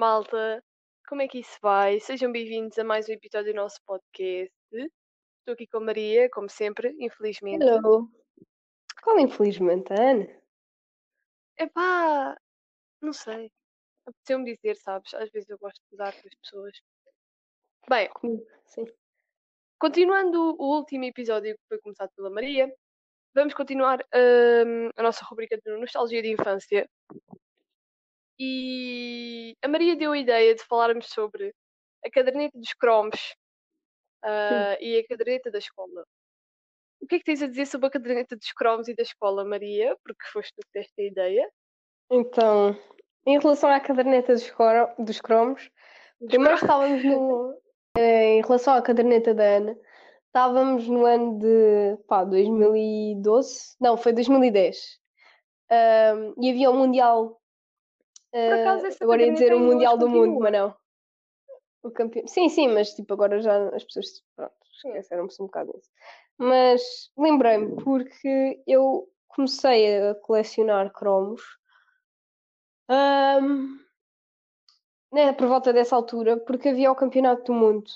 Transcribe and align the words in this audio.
Malta! 0.00 0.64
Como 1.06 1.20
é 1.20 1.28
que 1.28 1.40
isso 1.40 1.58
vai? 1.60 2.00
Sejam 2.00 2.32
bem-vindos 2.32 2.78
a 2.78 2.84
mais 2.84 3.06
um 3.06 3.12
episódio 3.12 3.52
do 3.52 3.56
nosso 3.56 3.78
podcast. 3.84 4.50
Estou 4.72 5.52
aqui 5.52 5.66
com 5.66 5.76
a 5.76 5.80
Maria, 5.80 6.26
como 6.30 6.48
sempre, 6.48 6.96
infelizmente. 6.98 7.62
Hello. 7.62 8.10
Qual 9.02 9.18
infelizmente, 9.18 9.92
Ana? 9.92 10.26
Epá, 11.58 12.34
não 13.02 13.12
sei. 13.12 13.52
Apeteceu-me 14.06 14.54
dizer, 14.54 14.74
sabes? 14.76 15.12
Às 15.12 15.30
vezes 15.32 15.50
eu 15.50 15.58
gosto 15.58 15.82
de 15.90 15.98
dar 15.98 16.14
com 16.14 16.28
as 16.28 16.34
pessoas. 16.34 16.80
Bem, 17.86 18.08
sim. 18.64 18.86
continuando 19.78 20.56
o 20.58 20.78
último 20.78 21.04
episódio 21.04 21.54
que 21.54 21.64
foi 21.68 21.78
começado 21.78 22.10
pela 22.16 22.30
Maria, 22.30 22.74
vamos 23.34 23.52
continuar 23.52 23.98
hum, 24.14 24.88
a 24.96 25.02
nossa 25.02 25.26
rubrica 25.26 25.58
de 25.62 25.76
nostalgia 25.76 26.22
de 26.22 26.32
infância. 26.32 26.88
E 28.42 29.54
a 29.62 29.68
Maria 29.68 29.94
deu 29.94 30.12
a 30.12 30.18
ideia 30.18 30.54
de 30.54 30.64
falarmos 30.64 31.08
sobre 31.10 31.54
a 32.02 32.10
caderneta 32.10 32.58
dos 32.58 32.72
cromos 32.72 33.34
ah, 34.24 34.78
e 34.80 34.98
a 34.98 35.06
caderneta 35.06 35.50
da 35.50 35.58
escola. 35.58 36.06
O 37.02 37.06
que 37.06 37.16
é 37.16 37.18
que 37.18 37.24
tens 37.24 37.42
a 37.42 37.46
dizer 37.46 37.66
sobre 37.66 37.88
a 37.88 37.90
caderneta 37.90 38.34
dos 38.34 38.50
cromos 38.52 38.88
e 38.88 38.94
da 38.94 39.02
escola, 39.02 39.44
Maria? 39.44 39.94
Porque 40.02 40.26
foste 40.32 40.54
tu 40.54 40.62
que 40.66 40.78
deste 40.78 41.02
a 41.02 41.04
ideia. 41.04 41.50
Então, 42.10 42.74
em 43.26 43.38
relação 43.38 43.70
à 43.70 43.78
caderneta 43.78 44.32
dos, 44.32 44.50
coro- 44.50 44.92
dos 44.98 45.20
cromos, 45.20 45.70
primeiro 46.26 46.54
estávamos 46.54 47.04
no. 47.04 47.54
eh, 47.98 48.38
Em 48.38 48.42
relação 48.42 48.74
à 48.74 48.80
caderneta 48.82 49.34
da 49.34 49.44
Ana, 49.44 49.78
estávamos 50.26 50.88
no 50.88 51.04
ano 51.04 51.38
de 51.38 51.98
pá, 52.06 52.24
2012, 52.24 53.76
não, 53.78 53.96
foi 53.98 54.12
2010. 54.14 54.98
Ahm, 55.70 56.34
e 56.40 56.50
havia 56.50 56.70
o 56.70 56.74
Mundial. 56.74 57.39
Acaso, 58.32 58.86
eh, 58.86 58.96
agora 59.00 59.22
ia 59.22 59.32
dizer 59.32 59.54
o 59.54 59.58
Mundial 59.60 59.96
do 59.98 60.08
Mundo, 60.08 60.40
mas 60.40 60.52
não. 60.52 60.74
O 61.82 61.90
campeão. 61.90 62.26
Sim, 62.26 62.48
sim, 62.48 62.68
mas 62.68 62.94
tipo, 62.94 63.14
agora 63.14 63.40
já 63.40 63.68
as 63.74 63.84
pessoas 63.84 64.22
pronto, 64.36 64.52
esqueceram-se 64.74 65.40
um 65.42 65.46
bocado 65.46 65.72
disso. 65.72 65.90
Mas 66.36 67.10
lembrei-me 67.16 67.82
porque 67.82 68.62
eu 68.66 69.08
comecei 69.28 69.98
a 70.10 70.14
colecionar 70.14 70.92
cromos 70.92 71.42
ahm, 72.88 73.78
né, 75.12 75.32
por 75.32 75.48
volta 75.48 75.72
dessa 75.72 75.96
altura, 75.96 76.36
porque 76.38 76.68
havia 76.68 76.90
o 76.92 76.94
Campeonato 76.96 77.44
do 77.44 77.54
Mundo. 77.54 77.90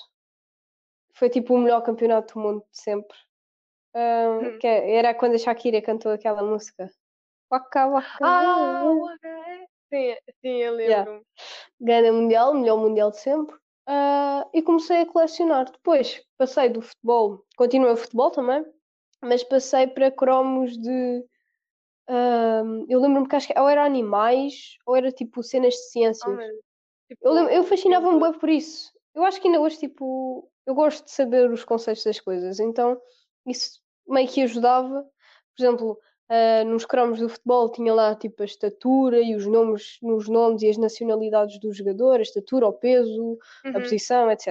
Foi 1.13 1.29
tipo 1.29 1.53
o 1.53 1.57
melhor 1.57 1.81
campeonato 1.81 2.33
do 2.33 2.39
mundo 2.41 2.65
de 2.71 2.81
sempre. 2.81 3.17
Ahm, 3.93 4.39
Hum. 4.55 4.59
que 4.59 4.67
é- 4.67 4.95
era 4.97 5.13
quando 5.13 5.35
a 5.35 5.37
Shakira 5.37 5.81
cantou 5.81 6.11
aquela 6.11 6.43
música. 6.43 6.89
Waka 7.49 7.87
Waka. 7.87 8.17
Ah, 8.21 8.83
ok. 8.83 9.29
Sim, 9.93 10.15
sim, 10.41 10.57
eu 10.63 10.75
Yeah. 10.75 11.09
lembro-me. 11.09 11.25
Gana 11.79 12.11
Mundial, 12.11 12.53
melhor 12.53 12.77
Mundial 12.77 13.11
de 13.11 13.19
sempre. 13.19 13.55
Ah, 13.87 14.47
e 14.53 14.61
comecei 14.61 15.01
a 15.01 15.05
colecionar. 15.05 15.71
Depois 15.71 16.23
passei 16.37 16.69
do 16.69 16.81
futebol, 16.81 17.45
continuei 17.55 17.93
o 17.93 17.97
futebol 17.97 18.31
também, 18.31 18.65
mas 19.21 19.43
passei 19.43 19.87
para 19.87 20.11
cromos 20.11 20.77
de. 20.77 21.23
ahm, 22.07 22.85
eu 22.89 22.99
lembro-me 22.99 23.27
que 23.27 23.35
acho 23.35 23.47
que 23.47 23.59
ou 23.59 23.69
era 23.69 23.83
animais 23.85 24.77
ou 24.85 24.95
era 24.95 25.11
tipo 25.11 25.43
cenas 25.43 25.73
de 25.75 25.79
Oh, 25.81 25.83
ciências. 25.91 26.39
tipo, 27.07 27.27
Eu, 27.27 27.33
lembro- 27.33 27.53
eu 27.53 27.63
fascinava-me 27.63 28.13
lembro- 28.13 28.31
bem 28.31 28.39
por 28.39 28.49
isso. 28.49 28.91
Eu 29.13 29.23
acho 29.23 29.39
que 29.41 29.47
ainda 29.47 29.61
hoje, 29.61 29.77
tipo, 29.79 30.49
eu 30.65 30.75
gosto 30.75 31.05
de 31.05 31.11
saber 31.11 31.49
os 31.51 31.63
conceitos 31.63 32.03
das 32.03 32.19
coisas, 32.19 32.59
então 32.59 32.99
isso 33.45 33.79
meio 34.07 34.27
que 34.27 34.41
ajudava. 34.41 35.03
Por 35.55 35.63
exemplo, 35.63 35.99
ah, 36.29 36.63
nos 36.65 36.85
cromos 36.85 37.19
do 37.19 37.29
futebol 37.29 37.71
tinha 37.71 37.93
lá 37.93 38.15
tipo 38.15 38.41
a 38.41 38.45
estatura 38.45 39.19
e 39.21 39.35
os 39.35 39.45
nomes, 39.45 39.97
nos 40.01 40.27
nomes 40.27 40.61
e 40.63 40.69
as 40.69 40.77
nacionalidades 40.77 41.59
do 41.59 41.71
jogador, 41.71 42.19
a 42.19 42.23
estatura, 42.23 42.67
o 42.67 42.73
peso, 42.73 43.37
a 43.63 43.67
Uhum. 43.69 43.73
posição, 43.73 44.31
etc. 44.31 44.47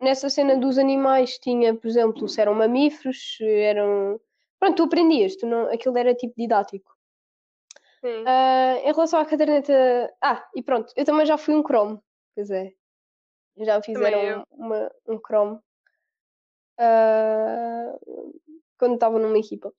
Nessa 0.00 0.28
cena 0.28 0.56
dos 0.56 0.76
animais 0.78 1.38
tinha, 1.38 1.74
por 1.74 1.86
exemplo, 1.86 2.28
se 2.28 2.40
eram 2.40 2.54
mamíferos, 2.54 3.38
eram. 3.40 4.20
Pronto, 4.58 4.76
tu 4.76 4.82
aprendias, 4.84 5.36
tu 5.36 5.46
não... 5.46 5.70
aquilo 5.70 5.96
era 5.98 6.14
tipo 6.14 6.34
didático. 6.36 6.90
Ah, 8.26 8.76
em 8.82 8.92
relação 8.92 9.18
à 9.20 9.24
caderneta. 9.24 10.12
Ah, 10.20 10.46
e 10.54 10.62
pronto, 10.62 10.92
eu 10.96 11.04
também 11.04 11.24
já 11.24 11.38
fui 11.38 11.54
um 11.54 11.62
cromo. 11.62 12.02
Pois 12.34 12.50
é. 12.50 12.72
Já 13.58 13.80
fizeram 13.80 14.44
uma, 14.50 14.90
um 15.06 15.18
cromo. 15.18 15.62
ah, 16.78 17.94
quando 18.84 18.94
estava 18.94 19.18
numa 19.18 19.38
equipa. 19.38 19.72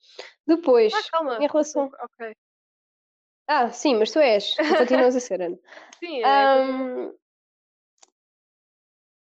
Depois, 0.47 0.93
Ah, 0.93 1.01
calma. 1.11 1.37
em 1.43 1.47
relação. 1.47 1.85
Ok. 2.01 2.35
Ah, 3.47 3.69
sim, 3.71 3.95
mas 3.95 4.11
tu 4.11 4.17
és. 4.19 4.55
Tu 4.55 4.77
continuas 4.77 5.15
a 5.15 5.19
ser, 5.19 5.41
Ana. 5.41 5.57
Sim, 5.99 6.21
é. 6.21 6.25
Ahm, 6.25 7.13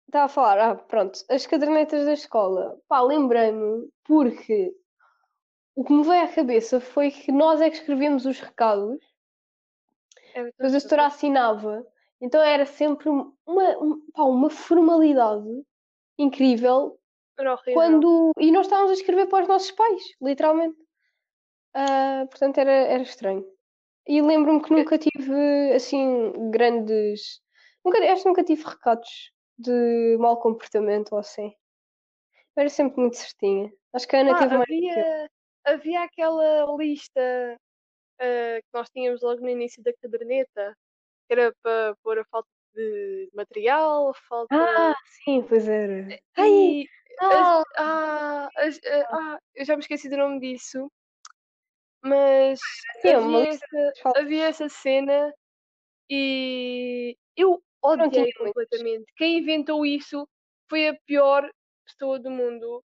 Estava 0.07 0.25
a 0.25 0.29
falar, 0.29 0.59
ah, 0.59 0.75
pronto, 0.75 1.19
as 1.29 1.45
cadernetas 1.45 2.03
da 2.05 2.13
escola. 2.13 2.79
Pá, 2.87 2.99
lembrei-me 2.99 3.87
porque 4.03 4.75
o 5.75 5.83
que 5.85 5.93
me 5.93 6.03
veio 6.03 6.23
à 6.23 6.27
cabeça 6.27 6.81
foi 6.81 7.11
que 7.11 7.31
nós 7.31 7.61
é 7.61 7.69
que 7.69 7.77
escrevíamos 7.77 8.25
os 8.25 8.39
recados, 8.39 8.99
é 10.33 10.43
depois 10.45 10.73
a 10.73 10.79
setora 10.79 11.05
assinava, 11.05 11.85
então 12.19 12.41
era 12.41 12.65
sempre 12.65 13.07
uma, 13.07 13.31
um- 13.47 14.01
pá, 14.11 14.23
uma 14.23 14.49
formalidade 14.49 15.47
incrível 16.17 16.98
Era 17.39 17.53
horrível. 17.53 17.73
quando. 17.73 18.31
E 18.37 18.51
nós 18.51 18.65
estávamos 18.65 18.91
a 18.91 18.95
escrever 18.95 19.27
para 19.27 19.43
os 19.43 19.47
nossos 19.47 19.71
pais, 19.71 20.03
literalmente. 20.21 20.77
Ah, 21.73 22.25
portanto, 22.29 22.57
era, 22.57 22.71
era 22.71 23.03
estranho. 23.03 23.45
E 24.07 24.21
lembro-me 24.21 24.61
que 24.61 24.71
nunca 24.73 24.97
tive 24.97 25.73
assim 25.73 26.33
grandes. 26.51 27.41
Nunca, 27.85 27.99
acho 28.11 28.23
que 28.23 28.29
nunca 28.29 28.43
tive 28.43 28.63
recados 28.63 29.31
de 29.57 30.17
mau 30.19 30.37
comportamento 30.39 31.13
ou 31.13 31.19
assim. 31.19 31.53
Eu 32.55 32.61
era 32.61 32.69
sempre 32.69 32.99
muito 32.99 33.17
certinha. 33.17 33.71
Acho 33.93 34.07
que 34.07 34.15
a 34.15 34.19
Ana 34.21 34.31
Ah, 34.31 34.39
teve 34.39 34.57
mais. 34.57 34.67
havia, 34.69 35.29
havia 35.65 36.03
aquela 36.03 36.75
lista 36.77 37.57
ah, 38.19 38.57
que 38.59 38.67
nós 38.73 38.89
tínhamos 38.89 39.21
logo 39.21 39.41
no 39.41 39.49
início 39.49 39.81
da 39.83 39.93
caderneta, 40.01 40.75
que 41.27 41.33
era 41.33 41.53
para 41.61 41.95
pôr 42.03 42.19
a 42.19 42.25
falta 42.25 42.49
de 42.73 43.29
material, 43.33 44.13
falta. 44.27 44.55
Ah, 44.55 44.95
sim, 45.23 45.43
pois 45.47 45.67
era. 45.67 46.07
Ai, 46.35 46.49
e 46.49 46.83
ah, 46.83 46.98
as- 47.21 47.63
ah, 47.77 48.49
as- 48.57 48.79
ah, 48.85 49.07
ah, 49.11 49.39
eu 49.55 49.65
já 49.65 49.75
me 49.75 49.81
esqueci 49.81 50.09
do 50.09 50.17
nome 50.17 50.39
disso, 50.39 50.89
mas 52.03 52.59
sim, 53.01 53.15
uma 53.15 53.39
havia, 53.39 53.49
essa, 53.49 53.67
de 53.67 54.19
havia 54.19 54.45
essa 54.47 54.69
cena 54.69 55.33
e 56.09 57.15
eu 57.35 57.61
odiei 57.81 58.09
muitas. 58.09 58.37
completamente. 58.37 59.13
Quem 59.17 59.39
inventou 59.39 59.85
isso 59.85 60.27
foi 60.69 60.87
a 60.89 60.97
pior 61.05 61.49
pessoa 61.85 62.19
do 62.19 62.29
mundo. 62.29 62.83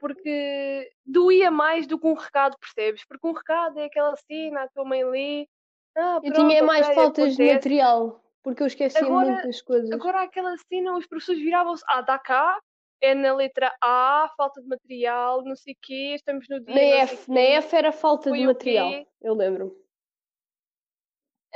Porque 0.00 0.90
doía 1.06 1.50
mais 1.50 1.86
do 1.86 1.98
que 1.98 2.06
um 2.06 2.12
recado, 2.12 2.58
percebes? 2.58 3.04
Porque 3.06 3.26
um 3.26 3.32
recado 3.32 3.78
é 3.80 3.86
aquela 3.86 4.14
cena, 4.16 4.64
a 4.64 4.68
tua 4.68 4.84
mãe 4.84 5.02
lê. 5.02 5.48
Ah, 5.96 6.20
Eu 6.22 6.32
tinha 6.32 6.62
mais 6.62 6.84
ok, 6.86 6.94
faltas 6.94 7.36
de 7.36 7.42
acontece. 7.42 7.54
material, 7.54 8.24
porque 8.42 8.62
eu 8.62 8.66
esquecia 8.66 9.00
Agora- 9.06 9.30
muito 9.30 9.46
das 9.46 9.62
coisas. 9.62 9.90
Agora 9.92 10.22
aquela 10.22 10.54
cena, 10.68 10.96
os 10.98 11.06
professores 11.06 11.40
viravam-se, 11.40 11.82
ah, 11.88 12.02
dá 12.02 12.18
cá, 12.18 12.60
é 13.00 13.14
na 13.14 13.34
letra 13.34 13.74
A, 13.80 14.30
falta 14.36 14.60
de 14.60 14.68
material, 14.68 15.42
não 15.42 15.56
sei 15.56 15.74
o 15.74 15.76
quê, 15.80 16.14
estamos 16.14 16.46
no 16.48 16.60
dia. 16.60 16.74
Na 16.74 16.80
F, 17.02 17.30
na. 17.30 17.40
F 17.40 17.76
era 17.76 17.92
falta 17.92 18.30
Foi 18.30 18.38
de 18.38 18.46
material, 18.46 19.06
eu 19.20 19.34
lembro. 19.34 19.80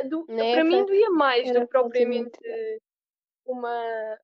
Do- 0.08 0.26
para 0.26 0.62
mim 0.62 0.85
doía 0.87 1.11
mais 1.11 1.50
do 1.52 1.61
que 1.61 1.67
propriamente 1.67 2.38
uma, 3.44 4.19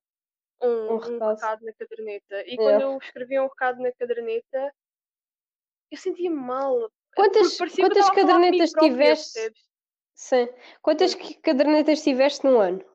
um, 0.61 0.67
Um 0.67 0.93
um 0.93 0.97
recado. 0.97 1.35
recado 1.35 1.65
na 1.65 1.73
caderneta. 1.73 2.43
E 2.47 2.53
É. 2.53 2.55
quando 2.57 2.81
eu 2.81 2.97
escrevia 2.97 3.43
um 3.43 3.47
recado 3.47 3.81
na 3.81 3.91
caderneta, 3.91 4.73
eu 5.91 5.97
sentia-me 5.97 6.35
mal. 6.35 6.89
Quantas, 7.15 7.57
quantas 7.57 8.09
cadernetas 8.09 8.71
tiveste? 8.71 9.51
Sim. 10.13 10.47
Quantas 10.81 11.11
Sim. 11.11 11.33
cadernetas 11.41 12.01
tiveste 12.01 12.45
num 12.45 12.59
ano? 12.59 12.85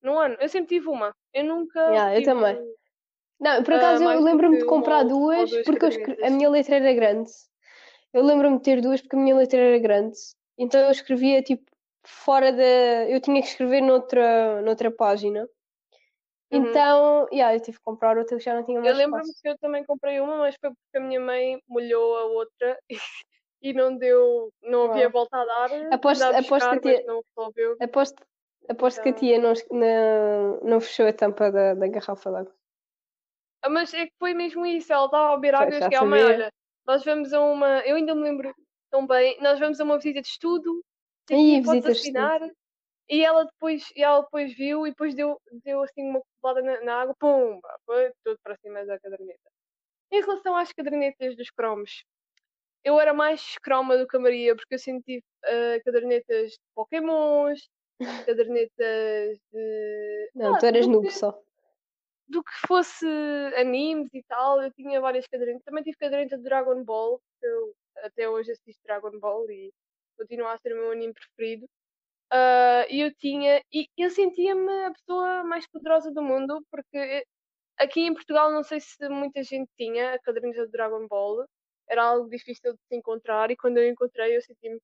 No 0.00 0.16
ano, 0.16 0.36
eu 0.40 0.48
sempre 0.48 0.68
tive 0.76 0.88
uma. 0.88 1.12
Eu 1.34 1.42
nunca. 1.44 1.80
Yeah, 1.80 2.20
eu 2.20 2.24
também. 2.24 2.77
Não, 3.40 3.62
por 3.62 3.74
Ah, 3.74 3.76
acaso 3.76 4.04
eu 4.04 4.20
lembro-me 4.20 4.58
de 4.58 4.64
comprar 4.66 5.04
duas 5.04 5.50
porque 5.64 5.86
escre- 5.86 6.24
a 6.24 6.30
minha 6.30 6.50
letra 6.50 6.76
era 6.76 6.92
grande. 6.92 7.30
Eu 8.12 8.24
lembro-me 8.24 8.56
de 8.56 8.62
ter 8.64 8.80
duas 8.80 9.00
porque 9.00 9.16
a 9.16 9.18
minha 9.18 9.36
letra 9.36 9.58
era 9.60 9.78
grande. 9.78 10.16
Então 10.56 10.80
eu 10.80 10.90
escrevia 10.90 11.42
tipo 11.42 11.64
fora 12.04 12.52
da. 12.52 12.62
Eu 13.08 13.20
tinha 13.20 13.40
que 13.40 13.48
escrever 13.48 13.80
noutra, 13.80 14.60
noutra 14.62 14.90
página. 14.90 15.42
Uhum. 16.50 16.60
Então, 16.70 17.28
yeah, 17.30 17.54
eu 17.54 17.60
tive 17.60 17.76
que 17.76 17.84
comprar 17.84 18.16
outra 18.16 18.36
que 18.38 18.42
já 18.42 18.54
não 18.54 18.64
tinha 18.64 18.80
mais 18.80 18.90
Eu 18.90 18.96
lembro-me 18.96 19.30
que 19.40 19.48
eu 19.48 19.58
também 19.58 19.84
comprei 19.84 20.18
uma, 20.18 20.38
mas 20.38 20.56
foi 20.58 20.70
porque 20.70 20.96
a 20.96 21.00
minha 21.00 21.20
mãe 21.20 21.60
molhou 21.68 22.16
a 22.16 22.24
outra 22.24 22.78
e 23.62 23.72
não 23.74 23.94
deu, 23.96 24.50
não 24.62 24.90
havia 24.90 25.10
volta 25.10 25.36
a 25.36 25.44
dar. 25.44 25.70
Aposto- 25.92 26.24
aposto 26.24 26.70
buscar, 26.70 27.02
não 27.04 27.20
resolveu. 27.36 27.76
Aposto, 27.80 28.24
aposto 28.68 29.02
que 29.02 29.08
a 29.08 29.10
Então- 29.10 29.20
tia 29.20 29.38
não, 29.38 29.52
não, 29.70 30.60
não 30.62 30.80
fechou 30.80 31.06
a 31.06 31.12
tampa 31.12 31.52
da, 31.52 31.74
da 31.74 31.86
garrafa 31.86 32.30
d'água. 32.32 32.54
Mas 33.70 33.92
é 33.94 34.06
que 34.06 34.12
foi 34.18 34.34
mesmo 34.34 34.64
isso, 34.66 34.92
ela 34.92 35.06
estava 35.06 35.32
a 35.32 35.36
beber 35.36 35.54
água 35.54 35.74
e 35.74 35.78
eu 35.78 35.82
cheguei 35.82 36.00
mãe, 36.00 36.20
sabia. 36.20 36.34
olha, 36.34 36.52
nós 36.86 37.04
vamos 37.04 37.32
a 37.32 37.40
uma, 37.40 37.80
eu 37.80 37.96
ainda 37.96 38.14
me 38.14 38.22
lembro 38.22 38.54
tão 38.90 39.06
bem, 39.06 39.38
nós 39.40 39.58
vamos 39.58 39.80
a 39.80 39.84
uma 39.84 39.98
visita 39.98 40.20
de 40.20 40.28
estudo, 40.28 40.82
que 41.26 41.62
podes 41.62 41.86
assinar, 41.86 42.40
E 43.08 43.24
ela 43.24 43.44
depois, 43.44 43.90
e 43.94 44.02
ela 44.02 44.22
depois 44.22 44.54
viu 44.54 44.86
e 44.86 44.90
depois 44.90 45.14
deu, 45.14 45.40
deu 45.64 45.82
assim 45.82 46.02
uma 46.08 46.22
colada 46.40 46.62
na, 46.62 46.80
na 46.82 47.02
água, 47.02 47.14
pumba, 47.18 47.68
foi 47.84 48.10
tudo 48.24 48.38
para 48.42 48.56
cima 48.56 48.84
da 48.84 48.98
caderneta. 48.98 49.50
Em 50.10 50.20
relação 50.20 50.56
às 50.56 50.72
cadernetas 50.72 51.36
dos 51.36 51.50
cromos, 51.50 52.04
eu 52.82 52.98
era 52.98 53.12
mais 53.12 53.56
croma 53.58 53.98
do 53.98 54.06
que 54.06 54.16
a 54.16 54.20
Maria, 54.20 54.56
porque 54.56 54.74
eu 54.74 54.78
senti 54.78 55.18
uh, 55.18 55.84
cadernetas 55.84 56.52
de 56.52 56.58
Pokémons, 56.74 57.68
cadernetas 58.24 59.38
de. 59.52 60.30
Não, 60.34 60.54
ah, 60.54 60.58
tu 60.58 60.66
eras 60.66 60.86
noob 60.86 61.10
só. 61.10 61.38
Do 62.28 62.42
que 62.44 62.52
fosse 62.66 63.06
animes 63.56 64.08
e 64.12 64.22
tal, 64.24 64.62
eu 64.62 64.72
tinha 64.72 65.00
várias 65.00 65.26
cadernetas. 65.26 65.62
Também 65.64 65.82
tive 65.82 65.96
caderneta 65.96 66.36
de 66.36 66.44
Dragon 66.44 66.84
Ball, 66.84 67.18
que 67.40 67.46
eu 67.46 67.74
até 68.04 68.28
hoje 68.28 68.52
assisto 68.52 68.82
Dragon 68.84 69.18
Ball 69.18 69.50
e 69.50 69.72
continua 70.16 70.52
a 70.52 70.58
ser 70.58 70.72
o 70.74 70.76
meu 70.76 70.92
anime 70.92 71.14
preferido. 71.14 71.66
Uh, 72.32 72.84
e 72.90 73.00
eu 73.00 73.14
tinha, 73.14 73.62
e 73.72 73.88
eu 73.96 74.10
sentia-me 74.10 74.84
a 74.84 74.92
pessoa 74.92 75.44
mais 75.44 75.66
poderosa 75.66 76.12
do 76.12 76.22
mundo, 76.22 76.62
porque 76.70 77.24
aqui 77.78 78.02
em 78.02 78.12
Portugal 78.14 78.50
não 78.52 78.62
sei 78.62 78.80
se 78.80 79.08
muita 79.08 79.42
gente 79.42 79.70
tinha 79.78 80.14
a 80.14 80.18
caderneta 80.20 80.66
de 80.66 80.72
Dragon 80.72 81.06
Ball, 81.08 81.46
era 81.88 82.04
algo 82.04 82.28
difícil 82.28 82.74
de 82.74 82.80
se 82.88 82.96
encontrar, 82.96 83.50
e 83.50 83.56
quando 83.56 83.78
eu 83.78 83.88
encontrei 83.88 84.36
eu 84.36 84.42
senti-me 84.42 84.78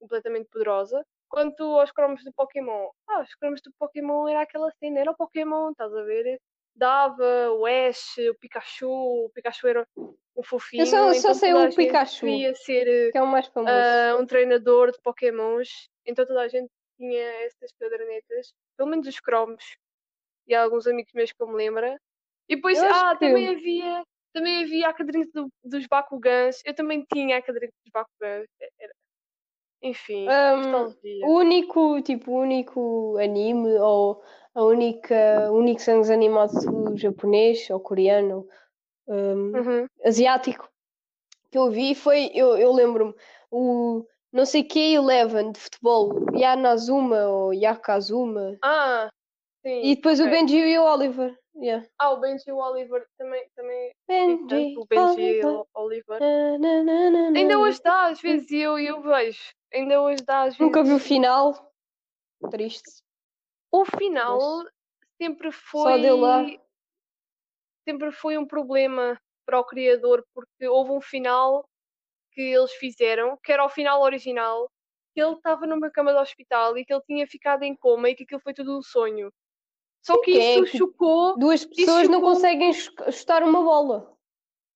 completamente 0.00 0.48
poderosa. 0.50 1.02
Quanto 1.28 1.62
aos 1.80 1.90
cromos 1.92 2.22
do 2.24 2.32
Pokémon, 2.34 2.90
ah, 3.08 3.22
os 3.22 3.34
cromos 3.36 3.62
do 3.62 3.72
Pokémon 3.78 4.28
era 4.28 4.42
aquela 4.42 4.70
cena, 4.78 5.00
era 5.00 5.12
o 5.12 5.16
Pokémon, 5.16 5.70
estás 5.70 5.94
a 5.94 6.02
ver? 6.04 6.38
Dava 6.74 7.50
o 7.52 7.66
Ash, 7.66 8.16
o 8.30 8.34
Pikachu, 8.34 8.88
o 8.88 9.30
Pikachu 9.34 9.68
era 9.68 9.88
um 10.36 10.42
fofinho. 10.42 10.82
Eu 10.82 10.86
só, 10.86 11.10
então 11.10 11.20
só 11.20 11.34
sei 11.34 11.52
o 11.52 11.74
Pikachu, 11.74 12.20
queria 12.20 12.54
ser 12.54 13.12
que 13.12 13.18
é 13.18 13.22
o 13.22 13.26
mais 13.26 13.46
famoso. 13.48 13.72
Uh, 13.72 14.20
um 14.20 14.26
treinador 14.26 14.90
de 14.90 15.00
Pokémons, 15.02 15.88
então 16.06 16.24
toda 16.24 16.40
a 16.40 16.48
gente 16.48 16.70
tinha 16.96 17.44
essas 17.44 17.72
cadernetas, 17.78 18.54
pelo 18.76 18.90
menos 18.90 19.06
os 19.06 19.20
cromos, 19.20 19.76
e 20.46 20.54
há 20.54 20.62
alguns 20.62 20.86
amigos 20.86 21.12
meus 21.14 21.32
que 21.32 21.42
eu 21.42 21.46
me 21.46 21.54
lembro. 21.54 21.86
E 22.48 22.56
depois, 22.56 22.82
ah, 22.82 23.14
que... 23.16 23.26
também 23.26 23.48
havia 23.48 24.02
também 24.32 24.64
havia 24.64 24.88
a 24.88 24.94
caderneta 24.94 25.30
do, 25.34 25.52
dos 25.62 25.86
Bakugans, 25.86 26.62
eu 26.64 26.74
também 26.74 27.06
tinha 27.12 27.36
a 27.36 27.42
caderneta 27.42 27.74
dos 27.84 27.92
Bakugans. 27.92 28.48
Era, 28.80 28.92
enfim, 29.82 30.26
um, 30.28 31.26
o 31.26 31.38
único, 31.38 32.00
tipo, 32.02 32.30
o 32.30 32.40
único 32.40 33.18
anime 33.18 33.76
ou 33.78 34.22
a 34.54 34.64
única, 34.64 35.50
o 35.50 35.58
único 35.58 35.78
desenho 35.78 36.12
animado 36.12 36.96
japonês 36.96 37.68
ou 37.70 37.80
coreano, 37.80 38.46
um, 39.06 39.56
uhum. 39.56 39.86
asiático 40.04 40.68
que 41.50 41.58
eu 41.58 41.70
vi 41.70 41.94
foi, 41.94 42.30
eu, 42.34 42.56
eu 42.56 42.72
lembro-me, 42.72 43.14
o 43.50 44.04
não 44.32 44.46
sei 44.46 44.64
que 44.64 44.94
Eleven 44.94 45.52
de 45.52 45.60
futebol, 45.60 46.24
Yanazuma 46.34 47.26
ou 47.26 47.52
Yakazuma. 47.52 48.56
Ah, 48.64 49.10
sim. 49.60 49.82
E 49.84 49.94
depois 49.94 50.18
okay. 50.18 50.32
o 50.32 50.34
Benji 50.34 50.56
e 50.56 50.78
o 50.78 50.84
Oliver. 50.84 51.38
Yeah. 51.54 51.86
Ah, 51.98 52.12
o 52.12 52.20
Benji 52.20 52.44
e 52.48 52.52
o 52.52 52.56
Oliver 52.56 53.06
também. 53.18 53.44
também 53.54 53.92
Benji, 54.08 54.74
o 54.78 54.86
Benji 54.86 55.20
e 55.20 55.44
o 55.44 55.66
Oliver. 55.74 56.18
Na, 56.18 56.82
na, 56.82 57.10
na, 57.10 57.38
Ainda 57.38 57.58
hoje 57.58 57.78
dá, 57.84 58.06
às 58.06 58.22
vezes 58.22 58.50
eu, 58.50 58.78
eu 58.78 59.02
vejo. 59.02 59.52
Ainda 59.70 60.00
hoje 60.00 60.24
dá, 60.24 60.44
às 60.44 60.56
vezes. 60.56 60.60
Nunca 60.60 60.82
vi 60.82 60.94
o 60.94 60.98
final. 60.98 61.70
Triste. 62.50 63.02
O 63.72 63.86
final 63.86 64.38
Mas... 64.38 64.72
sempre 65.20 65.50
foi. 65.50 65.92
Só 65.92 65.98
deu 65.98 66.16
lá. 66.18 66.44
Sempre 67.88 68.12
foi 68.12 68.36
um 68.36 68.46
problema 68.46 69.18
para 69.46 69.58
o 69.58 69.64
criador, 69.64 70.24
porque 70.34 70.68
houve 70.68 70.92
um 70.92 71.00
final 71.00 71.66
que 72.32 72.40
eles 72.40 72.72
fizeram, 72.72 73.36
que 73.42 73.50
era 73.50 73.64
o 73.64 73.68
final 73.68 74.02
original, 74.02 74.70
que 75.14 75.20
ele 75.20 75.34
estava 75.34 75.66
numa 75.66 75.90
cama 75.90 76.12
de 76.12 76.18
hospital 76.18 76.76
e 76.76 76.84
que 76.84 76.92
ele 76.92 77.02
tinha 77.02 77.26
ficado 77.26 77.62
em 77.62 77.74
coma 77.74 78.08
e 78.08 78.14
que 78.14 78.22
aquilo 78.22 78.40
foi 78.40 78.54
tudo 78.54 78.78
um 78.78 78.82
sonho. 78.82 79.32
Só 80.02 80.20
que 80.20 80.38
é 80.38 80.54
isso 80.54 80.76
é 80.76 80.78
chocou. 80.78 81.38
Duas 81.38 81.64
pessoas 81.64 82.06
chocou, 82.06 82.10
não 82.12 82.20
conseguem 82.20 82.72
chutar 82.72 83.42
uma 83.42 83.62
bola. 83.62 84.12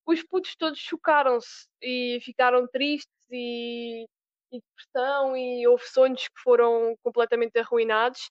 Os 0.06 0.22
putos 0.22 0.54
todos 0.56 0.78
chocaram-se 0.78 1.66
e 1.82 2.18
ficaram 2.22 2.66
tristes 2.68 3.12
e, 3.30 4.04
e 4.52 4.60
depressão 4.60 5.36
e 5.36 5.66
houve 5.66 5.84
sonhos 5.84 6.28
que 6.28 6.40
foram 6.42 6.96
completamente 7.02 7.58
arruinados. 7.58 8.30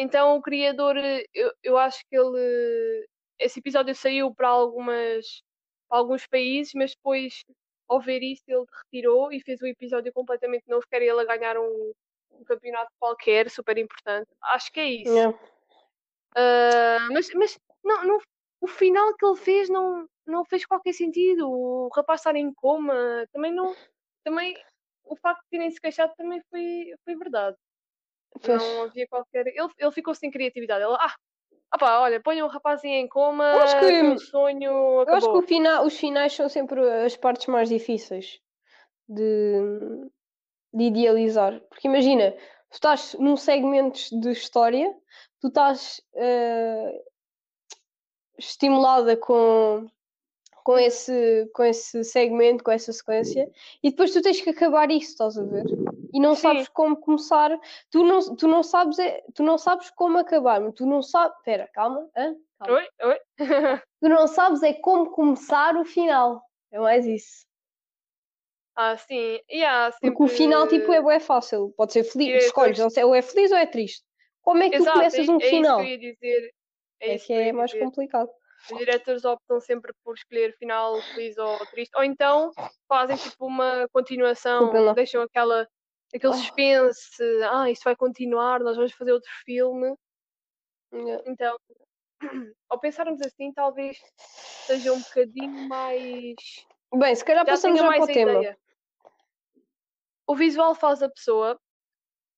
Então 0.00 0.34
o 0.34 0.40
criador, 0.40 0.96
eu, 1.34 1.52
eu 1.62 1.76
acho 1.76 2.02
que 2.08 2.16
ele. 2.16 3.06
Esse 3.38 3.60
episódio 3.60 3.94
saiu 3.94 4.34
para 4.34 4.48
algumas 4.48 5.42
para 5.86 5.98
alguns 5.98 6.26
países, 6.26 6.72
mas 6.74 6.94
depois 6.94 7.44
ao 7.86 8.00
ver 8.00 8.22
isso 8.22 8.44
ele 8.48 8.64
retirou 8.84 9.30
e 9.30 9.42
fez 9.42 9.60
um 9.60 9.66
episódio 9.66 10.10
completamente 10.12 10.64
novo, 10.68 10.86
que 10.88 10.96
era 10.96 11.04
ele 11.04 11.20
a 11.20 11.24
ganhar 11.24 11.58
um, 11.58 11.92
um 12.30 12.44
campeonato 12.44 12.90
qualquer, 12.98 13.50
super 13.50 13.76
importante. 13.76 14.28
Acho 14.42 14.72
que 14.72 14.80
é 14.80 14.86
isso. 14.86 15.12
Yeah. 15.12 15.38
Uh, 16.34 17.12
mas 17.12 17.28
mas 17.34 17.58
não, 17.84 18.04
não, 18.04 18.18
o 18.62 18.66
final 18.66 19.14
que 19.14 19.26
ele 19.26 19.36
fez 19.36 19.68
não, 19.68 20.08
não 20.26 20.46
fez 20.46 20.64
qualquer 20.64 20.94
sentido. 20.94 21.50
O 21.50 21.90
rapaz 21.94 22.20
estar 22.20 22.36
em 22.36 22.54
coma 22.54 23.26
também 23.32 23.52
não. 23.52 23.76
Também 24.24 24.56
o 25.04 25.14
facto 25.16 25.42
de 25.42 25.50
terem 25.50 25.70
se 25.70 25.80
queixado 25.80 26.14
também 26.16 26.40
foi, 26.48 26.94
foi 27.04 27.16
verdade. 27.16 27.56
Pois. 28.42 28.62
Não 28.62 28.82
havia 28.82 29.06
qualquer. 29.08 29.46
Ele, 29.46 29.68
ele 29.78 29.92
ficou 29.92 30.14
sem 30.14 30.30
criatividade. 30.30 30.84
Ele, 30.84 30.94
ah, 30.98 31.14
opa, 31.74 32.00
olha, 32.00 32.20
ponham 32.20 32.46
o 32.46 32.50
rapazinho 32.50 32.94
em 32.94 33.08
coma, 33.08 33.44
eu 33.44 33.62
acho 33.62 33.80
que, 33.80 34.02
um 34.02 34.18
sonho. 34.18 35.00
Acabou. 35.00 35.08
Eu 35.08 35.14
acho 35.14 35.40
que 35.40 35.48
final, 35.48 35.86
os 35.86 35.96
finais 35.96 36.32
são 36.32 36.48
sempre 36.48 36.80
as 37.04 37.16
partes 37.16 37.46
mais 37.46 37.68
difíceis 37.68 38.40
de, 39.08 39.62
de 40.72 40.84
idealizar. 40.84 41.60
Porque 41.68 41.88
imagina, 41.88 42.32
tu 42.70 42.74
estás 42.74 43.14
num 43.18 43.36
segmento 43.36 43.98
de 44.20 44.30
história 44.30 44.94
tu 45.40 45.48
estás 45.48 46.00
uh, 46.14 47.02
estimulada 48.38 49.16
com, 49.16 49.86
com, 50.62 50.78
esse, 50.78 51.50
com 51.54 51.64
esse 51.64 52.04
segmento, 52.04 52.62
com 52.62 52.70
essa 52.70 52.92
sequência, 52.92 53.50
e 53.82 53.90
depois 53.90 54.12
tu 54.12 54.22
tens 54.22 54.40
que 54.40 54.50
acabar 54.50 54.90
isso, 54.90 55.10
estás 55.10 55.38
a 55.38 55.42
ver? 55.42 55.64
E 56.12 56.20
não 56.20 56.34
Sim. 56.34 56.42
sabes 56.42 56.68
como 56.68 56.96
começar, 56.96 57.50
tu 57.90 58.04
não, 58.04 58.36
tu 58.36 58.48
não 58.48 58.62
sabes, 58.62 58.98
é, 58.98 59.22
tu 59.34 59.42
não 59.42 59.56
sabes 59.56 59.90
como 59.90 60.18
acabar, 60.18 60.60
tu 60.72 60.86
não 60.86 61.02
sabes. 61.02 61.36
Espera, 61.38 61.68
calma, 61.72 62.08
calma. 62.14 62.38
Oi, 62.68 62.88
oi. 63.02 63.18
tu 64.00 64.08
não 64.08 64.26
sabes 64.26 64.62
é 64.62 64.74
como 64.74 65.10
começar 65.10 65.76
o 65.76 65.84
final. 65.84 66.42
É 66.72 66.78
mais 66.78 67.06
isso. 67.06 67.46
Ah, 68.76 68.96
sim. 68.96 69.40
Yeah, 69.50 69.92
sempre... 69.92 70.10
Porque 70.10 70.22
o 70.22 70.28
final 70.28 70.66
tipo, 70.66 70.92
é, 70.92 71.16
é 71.16 71.20
fácil. 71.20 71.74
Pode 71.76 71.92
ser 71.92 72.04
feliz. 72.04 72.44
Escolhes, 72.44 72.78
ou 72.78 73.14
é 73.14 73.22
feliz 73.22 73.50
ou 73.50 73.58
é 73.58 73.66
triste. 73.66 74.04
Como 74.42 74.62
é 74.62 74.70
que 74.70 74.76
Exato, 74.76 74.92
tu 74.92 74.94
começas 74.94 75.28
um 75.28 75.36
é, 75.36 75.40
final? 75.40 75.80
É 75.80 75.84
isso 75.84 75.98
que 75.98 76.04
eu 76.04 76.08
ia 76.08 76.12
dizer. 76.12 76.54
É, 77.00 77.14
é 77.14 77.18
que 77.18 77.32
é 77.32 77.52
mais 77.52 77.70
dizer. 77.70 77.84
complicado. 77.84 78.30
Os 78.70 78.78
diretores 78.78 79.24
optam 79.24 79.60
sempre 79.60 79.92
por 80.04 80.14
escolher 80.14 80.54
final 80.56 81.00
feliz 81.14 81.36
ou 81.38 81.58
triste, 81.66 81.96
ou 81.96 82.04
então 82.04 82.50
fazem 82.88 83.16
tipo 83.16 83.46
uma 83.46 83.88
continuação, 83.92 84.94
deixam 84.94 85.22
aquela, 85.22 85.66
aquele 86.14 86.32
oh. 86.32 86.36
suspense, 86.36 87.22
ah, 87.50 87.70
isto 87.70 87.84
vai 87.84 87.96
continuar, 87.96 88.60
nós 88.60 88.76
vamos 88.76 88.92
fazer 88.92 89.12
outro 89.12 89.30
filme. 89.44 89.94
Yeah. 90.92 91.22
Então, 91.26 91.58
ao 92.68 92.80
pensarmos 92.80 93.20
assim, 93.22 93.52
talvez 93.52 93.98
seja 94.66 94.92
um 94.92 95.00
bocadinho 95.00 95.68
mais. 95.68 96.34
Bem, 96.94 97.14
se 97.14 97.24
calhar 97.24 97.44
já 97.46 97.52
passamos 97.52 97.78
já 97.78 97.86
para 97.86 98.02
o 98.02 98.06
tema. 98.06 98.32
Ideia. 98.32 98.58
O 100.26 100.36
visual 100.36 100.74
faz 100.74 101.02
a 101.02 101.08
pessoa, 101.08 101.58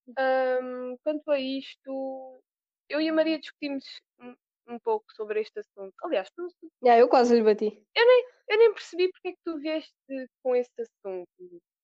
um, 0.09 0.97
quanto 1.05 1.31
a 1.31 1.39
isto, 1.39 2.43
eu 2.89 3.01
e 3.01 3.09
a 3.09 3.13
Maria 3.13 3.39
discutimos 3.39 3.85
um, 4.19 4.35
um 4.69 4.79
pouco 4.79 5.05
sobre 5.15 5.41
este 5.41 5.61
assunto. 5.61 5.95
Aliás, 6.03 6.31
tu, 6.31 6.49
yeah, 6.83 7.01
eu 7.01 7.09
quase 7.09 7.35
lhe 7.35 7.43
bati. 7.43 7.67
Eu 7.95 8.07
nem, 8.07 8.27
eu 8.49 8.59
nem 8.59 8.73
percebi 8.73 9.11
porque 9.11 9.29
é 9.29 9.33
que 9.33 9.41
tu 9.45 9.59
vieste 9.59 9.93
com 10.43 10.57
este 10.57 10.83
assunto. 10.83 11.29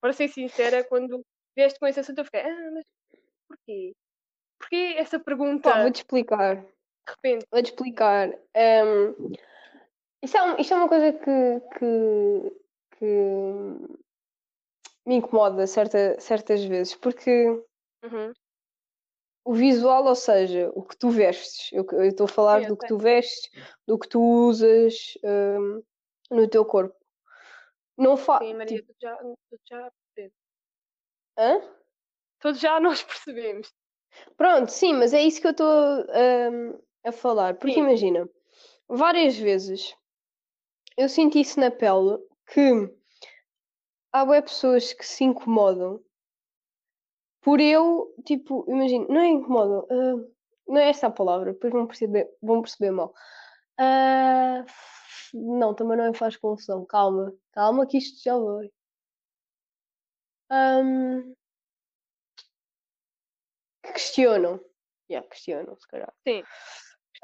Para 0.01 0.13
ser 0.13 0.29
sincera, 0.29 0.85
quando 0.85 1.23
vieste 1.59 1.79
com 1.79 1.87
esse 1.87 2.01
assunto, 2.01 2.19
eu 2.19 2.25
fiquei, 2.25 2.41
ah, 2.41 2.71
mas 2.73 2.85
porquê? 3.49 3.93
Porquê 4.59 4.95
essa 4.97 5.19
pergunta? 5.19 5.71
Pá, 5.71 5.83
vou-te 5.83 5.97
explicar. 5.97 6.57
De 6.57 7.13
repente. 7.15 7.47
Vou-te 7.51 7.67
explicar. 7.67 8.29
Um, 8.57 9.33
isto, 10.23 10.37
é, 10.37 10.61
isto 10.61 10.75
é 10.75 10.77
uma 10.77 10.89
coisa 10.89 11.13
que, 11.13 11.61
que, 11.79 12.61
que 12.99 13.07
me 15.07 15.17
incomoda 15.17 15.67
certa, 15.67 16.19
certas 16.21 16.65
vezes, 16.65 16.95
porque 16.95 17.63
Uhum. 18.05 18.33
O 19.45 19.55
visual, 19.55 20.05
ou 20.05 20.15
seja, 20.15 20.71
o 20.75 20.83
que 20.83 20.97
tu 20.97 21.11
vestes. 21.11 21.73
Eu 21.73 21.87
estou 22.03 22.27
a 22.27 22.29
falar 22.29 22.63
Sim, 22.63 22.69
do 22.69 22.77
que 22.77 22.87
tu 22.87 22.99
vestes, 22.99 23.51
do 23.87 23.99
que 23.99 24.09
tu 24.09 24.21
usas 24.21 25.15
um, 25.25 25.83
no 26.31 26.49
teu 26.49 26.65
corpo. 26.65 26.95
Não 27.97 28.17
fa 28.17 28.39
Sim, 28.39 28.55
Maria, 28.55 28.79
tipo... 28.79 28.95
já, 29.01 29.19
já 29.65 29.91
percebes. 29.91 29.98
Hã? 31.39 31.63
Todos 32.41 32.61
já 32.61 32.79
nós 32.81 33.03
percebemos. 33.03 33.73
Pronto, 34.37 34.71
sim, 34.71 34.95
mas 34.95 35.15
é 35.15 35.23
isso 35.23 35.41
que 35.41 35.47
eu 35.47 35.53
estou 35.53 35.69
um, 35.69 36.79
a 37.05 37.13
falar. 37.13 37.55
Porque 37.55 37.75
sim. 37.75 37.81
imagina, 37.81 38.29
várias 38.89 39.37
vezes 39.37 39.95
eu 40.97 41.09
senti 41.09 41.41
isso 41.41 41.61
na 41.61 41.71
pele 41.71 42.19
que 42.53 42.93
há 44.13 44.43
pessoas 44.43 44.93
que 44.93 45.07
se 45.07 45.25
incomodam 45.25 46.03
por 47.41 47.61
eu, 47.61 48.13
tipo, 48.25 48.65
imagino, 48.69 49.07
não 49.09 49.21
é 49.21 49.29
incomodo, 49.29 49.87
uh, 49.91 50.35
não 50.67 50.79
é 50.79 50.91
esta 50.91 51.07
a 51.07 51.11
palavra, 51.11 51.53
depois 51.53 51.73
vão 51.73 51.87
perceber, 51.87 52.29
vão 52.43 52.61
perceber 52.61 52.91
mal. 52.91 53.15
Uh, 53.81 54.67
não, 55.33 55.73
também 55.73 55.97
não 55.97 56.05
é 56.07 56.13
faz 56.13 56.37
confusão, 56.37 56.85
calma, 56.85 57.33
calma 57.53 57.87
que 57.87 57.99
isto 57.99 58.23
já 58.23 58.37
vai. 58.37 58.71
Um, 60.51 61.35
que 63.83 63.93
questionam. 63.93 64.61
Yeah, 65.11 65.27
questionam, 65.29 65.77
se 65.77 65.89
calhar. 65.89 66.13
Sim. 66.27 66.43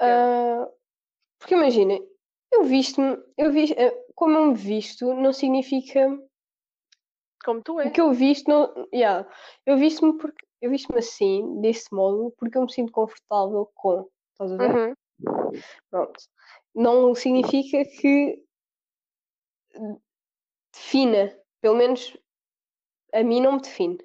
Uh, 0.00 0.66
porque 1.38 1.54
imagina, 1.54 1.99
eu 2.52 2.64
visto-me, 2.64 3.16
eu 3.37 3.52
vi, 3.52 3.75
como 4.14 4.38
eu 4.38 4.47
me 4.47 4.54
visto, 4.54 5.12
não 5.14 5.33
significa 5.33 6.09
como 7.45 7.62
tu 7.62 7.78
és. 7.81 7.90
O 7.90 7.93
que 7.93 8.00
eu 8.00 8.12
visto, 8.12 8.49
não, 8.49 8.88
yeah, 8.93 9.28
eu 9.66 9.76
visto-me 9.76 10.16
porque 10.16 10.45
eu 10.62 10.71
visto-me 10.71 10.99
assim, 10.99 11.61
desse 11.61 11.93
modo, 11.93 12.35
porque 12.38 12.57
eu 12.57 12.62
me 12.62 12.73
sinto 12.73 12.90
confortável 12.90 13.71
com. 13.75 14.09
Estás 14.33 14.52
a 14.52 14.57
ver? 14.57 14.75
Uhum. 14.75 14.95
Pronto. 15.90 16.21
Não 16.75 17.14
significa 17.14 17.85
que 17.85 18.43
defina, 20.73 21.38
pelo 21.61 21.76
menos 21.76 22.16
a 23.14 23.23
mim 23.23 23.40
não 23.40 23.52
me 23.52 23.61
define. 23.61 23.99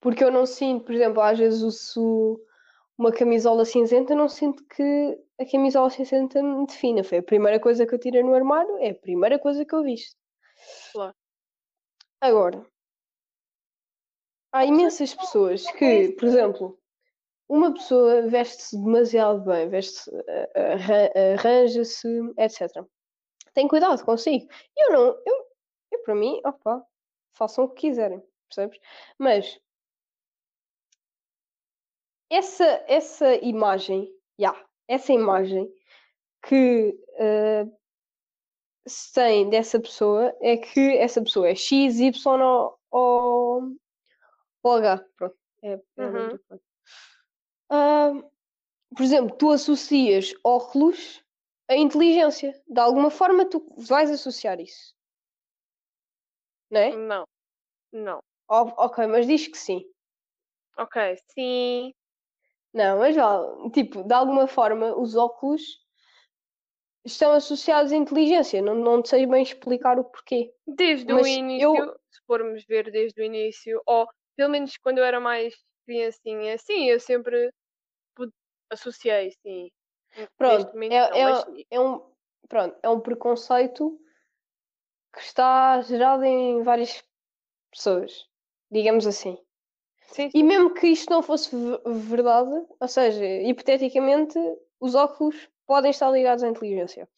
Porque 0.00 0.22
eu 0.22 0.30
não 0.30 0.44
sinto, 0.44 0.84
por 0.84 0.94
exemplo, 0.94 1.22
às 1.22 1.38
vezes 1.38 1.62
uso 1.62 2.40
uma 2.98 3.12
camisola 3.12 3.64
cinzenta, 3.64 4.14
não 4.14 4.28
sinto 4.28 4.64
que 4.64 5.18
a 5.38 5.44
camisola 5.50 5.90
cinzenta 5.90 6.42
me 6.42 6.66
defina. 6.66 7.04
Foi 7.04 7.18
a 7.18 7.22
primeira 7.22 7.60
coisa 7.60 7.86
que 7.86 7.94
eu 7.94 7.98
tirei 7.98 8.22
no 8.22 8.34
armário, 8.34 8.76
é 8.78 8.90
a 8.90 8.94
primeira 8.94 9.38
coisa 9.38 9.64
que 9.64 9.74
eu 9.74 9.82
visto. 9.82 10.16
Claro. 10.92 11.14
Agora, 12.20 12.66
há 14.52 14.64
imensas 14.64 15.14
pessoas 15.14 15.70
que, 15.72 16.10
por 16.12 16.24
exemplo, 16.26 16.78
uma 17.48 17.72
pessoa 17.74 18.22
veste-se 18.22 18.76
demasiado 18.82 19.44
bem, 19.44 19.68
veste 19.68 20.10
arranja-se, 21.34 22.08
etc. 22.38 22.84
Tem 23.52 23.68
cuidado 23.68 24.04
consigo. 24.04 24.48
Eu 24.76 24.92
não, 24.92 25.04
eu, 25.26 25.46
eu 25.92 26.02
para 26.02 26.14
mim, 26.14 26.40
opa, 26.44 26.84
façam 27.36 27.64
o 27.64 27.68
que 27.68 27.88
quiserem, 27.88 28.22
percebes? 28.48 28.78
Mas 29.18 29.60
essa, 32.30 32.84
essa 32.88 33.34
imagem, 33.36 34.06
já, 34.38 34.50
yeah, 34.50 34.66
essa 34.88 35.12
imagem 35.12 35.70
que 36.42 36.98
uh, 37.14 37.76
se 38.86 39.12
tem 39.12 39.50
dessa 39.50 39.80
pessoa 39.80 40.34
é 40.40 40.56
que 40.56 40.96
essa 40.96 41.20
pessoa 41.22 41.48
é 41.48 41.54
X, 41.54 41.98
Y 41.98 42.40
ou, 42.40 42.78
ou, 42.90 43.62
ou 44.62 44.72
H. 44.72 45.04
Pronto. 45.16 45.36
É, 45.62 45.72
é 45.72 46.06
uhum. 46.06 46.38
uh, 47.72 48.30
por 48.94 49.02
exemplo, 49.02 49.36
tu 49.36 49.50
associas 49.50 50.32
óculos 50.44 51.24
a 51.68 51.76
inteligência. 51.76 52.60
De 52.68 52.80
alguma 52.80 53.10
forma 53.10 53.44
tu 53.44 53.66
vais 53.76 54.10
associar 54.10 54.60
isso. 54.60 54.95
Não 56.76 56.82
é? 56.82 56.96
Não. 56.96 57.24
Não. 57.92 58.20
Ok, 58.48 59.06
mas 59.06 59.26
diz 59.26 59.48
que 59.48 59.58
sim. 59.58 59.84
Ok, 60.78 61.16
sim. 61.32 61.92
Não, 62.72 62.98
mas 62.98 63.16
vale. 63.16 63.70
Tipo, 63.70 64.02
de 64.04 64.12
alguma 64.12 64.46
forma 64.46 64.94
os 64.96 65.16
óculos 65.16 65.62
estão 67.04 67.32
associados 67.32 67.92
à 67.92 67.96
inteligência. 67.96 68.60
Não, 68.60 68.74
não 68.74 69.04
sei 69.04 69.26
bem 69.26 69.42
explicar 69.42 69.98
o 69.98 70.04
porquê. 70.04 70.52
Desde 70.66 71.12
Mas 71.12 71.24
o 71.24 71.28
início, 71.28 71.76
eu... 71.76 71.92
se 72.10 72.20
formos 72.26 72.64
ver 72.66 72.90
desde 72.90 73.20
o 73.20 73.24
início, 73.24 73.80
ou 73.86 74.06
pelo 74.36 74.50
menos 74.50 74.76
quando 74.76 74.98
eu 74.98 75.04
era 75.04 75.20
mais 75.20 75.54
criancinha, 75.86 76.58
sim, 76.58 76.90
eu 76.90 77.00
sempre 77.00 77.50
associei, 78.70 79.30
sim. 79.42 79.70
Pronto, 80.36 80.72
momento, 80.72 80.92
é, 80.92 81.10
não, 81.10 81.16
é, 81.16 81.24
mas... 81.24 81.46
é, 81.70 81.80
um, 81.80 82.12
pronto, 82.48 82.76
é 82.82 82.88
um 82.88 83.00
preconceito 83.00 84.00
que 85.16 85.22
está 85.22 85.80
gerado 85.80 86.24
em 86.24 86.62
várias 86.62 87.02
pessoas, 87.72 88.26
digamos 88.70 89.06
assim. 89.06 89.38
Sim. 90.08 90.30
E 90.34 90.42
mesmo 90.42 90.74
que 90.74 90.88
isto 90.88 91.10
não 91.10 91.22
fosse 91.22 91.50
verdade, 92.08 92.50
ou 92.78 92.88
seja, 92.88 93.24
hipoteticamente, 93.24 94.38
os 94.78 94.94
óculos 94.94 95.48
podem 95.66 95.90
estar 95.90 96.10
ligados 96.10 96.44
à 96.44 96.48
inteligência. 96.48 97.08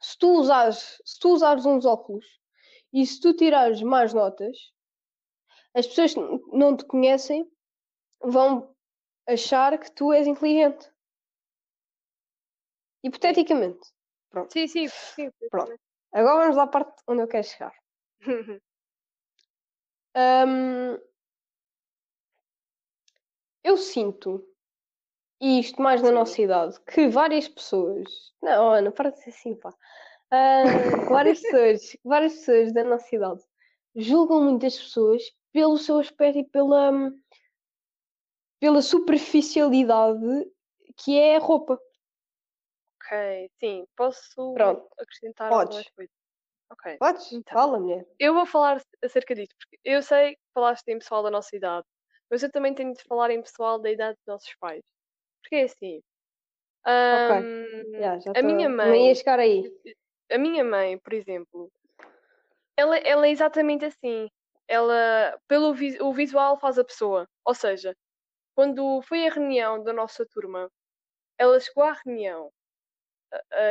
Se 0.00 0.16
tu 0.18 0.38
usares, 0.38 1.00
se 1.04 1.18
tu 1.18 1.30
usares 1.30 1.66
uns 1.66 1.84
óculos 1.84 2.24
e 2.92 3.04
se 3.04 3.20
tu 3.20 3.34
tirares 3.34 3.82
mais 3.82 4.14
notas, 4.14 4.56
as 5.74 5.86
pessoas 5.86 6.14
que 6.14 6.20
não 6.52 6.76
te 6.76 6.84
conhecem 6.84 7.46
vão 8.22 8.74
achar 9.28 9.78
que 9.78 9.90
tu 9.92 10.12
és 10.12 10.26
inteligente. 10.26 10.90
Hipoteticamente. 13.02 13.88
Pronto. 14.30 14.52
Sim, 14.52 14.66
sim, 14.66 14.88
sim. 14.88 15.30
Pronto. 15.50 15.74
Agora 16.16 16.44
vamos 16.44 16.56
à 16.56 16.66
parte 16.66 17.02
onde 17.06 17.20
eu 17.20 17.28
quero 17.28 17.46
chegar. 17.46 17.74
um, 20.16 20.98
eu 23.62 23.76
sinto 23.76 24.42
e 25.38 25.60
isto 25.60 25.82
mais 25.82 26.00
na 26.00 26.10
nossa 26.10 26.40
idade, 26.40 26.80
que 26.84 27.06
várias 27.08 27.46
pessoas. 27.46 28.32
Não, 28.42 28.72
Ana, 28.72 28.90
para 28.90 29.10
de 29.10 29.20
ser 29.20 29.28
assim, 29.28 29.54
pá. 29.56 29.68
Uh, 30.32 31.04
várias 31.10 31.38
pessoas, 31.44 31.98
várias 32.02 32.32
pessoas 32.32 32.72
da 32.72 32.82
nossa 32.82 33.14
idade 33.14 33.44
julgam 33.94 34.42
muitas 34.42 34.74
pessoas 34.78 35.22
pelo 35.52 35.76
seu 35.76 35.98
aspecto 35.98 36.38
e 36.38 36.44
pela, 36.44 37.12
pela 38.58 38.80
superficialidade 38.80 40.50
que 40.96 41.18
é 41.18 41.36
a 41.36 41.40
roupa. 41.40 41.78
Ok, 43.06 43.48
sim, 43.60 43.86
posso 43.96 44.54
Pronto. 44.54 44.88
acrescentar 44.98 45.48
Podes. 45.48 45.68
algumas 45.68 45.90
coisas. 45.90 46.14
Ok. 46.70 46.96
Podes? 46.98 47.32
Então, 47.32 47.54
Fala, 47.54 47.78
mulher. 47.78 48.04
Eu 48.18 48.34
vou 48.34 48.44
falar 48.46 48.82
acerca 49.04 49.34
disso, 49.34 49.52
porque 49.58 49.78
eu 49.84 50.02
sei 50.02 50.34
que 50.34 50.40
falaste 50.52 50.88
em 50.88 50.98
pessoal 50.98 51.22
da 51.22 51.30
nossa 51.30 51.54
idade, 51.54 51.86
mas 52.28 52.42
eu 52.42 52.50
também 52.50 52.74
tenho 52.74 52.92
de 52.92 53.02
falar 53.04 53.30
em 53.30 53.40
pessoal 53.42 53.78
da 53.78 53.90
idade 53.90 54.16
dos 54.16 54.26
nossos 54.26 54.52
pais. 54.56 54.82
Porque 55.42 55.56
é 55.56 55.62
assim. 55.64 56.02
Ok. 56.84 57.46
Yeah, 57.92 58.18
já 58.18 58.32
a 58.34 58.42
minha 58.42 58.68
Também 58.68 59.06
ia 59.08 59.14
mãe, 59.14 59.14
chegar 59.14 59.38
aí. 59.38 59.72
a 60.32 60.38
minha 60.38 60.64
mãe, 60.64 60.98
por 60.98 61.12
exemplo, 61.12 61.70
ela, 62.76 62.96
ela 62.98 63.26
é 63.26 63.30
exatamente 63.30 63.84
assim. 63.84 64.28
Ela, 64.68 65.38
pelo 65.46 65.70
o 66.00 66.12
visual 66.12 66.58
faz 66.58 66.78
a 66.78 66.84
pessoa. 66.84 67.28
Ou 67.44 67.54
seja, 67.54 67.94
quando 68.56 69.00
foi 69.02 69.26
a 69.26 69.32
reunião 69.32 69.82
da 69.82 69.92
nossa 69.92 70.26
turma, 70.26 70.68
ela 71.38 71.60
chegou 71.60 71.84
à 71.84 71.92
reunião, 71.92 72.50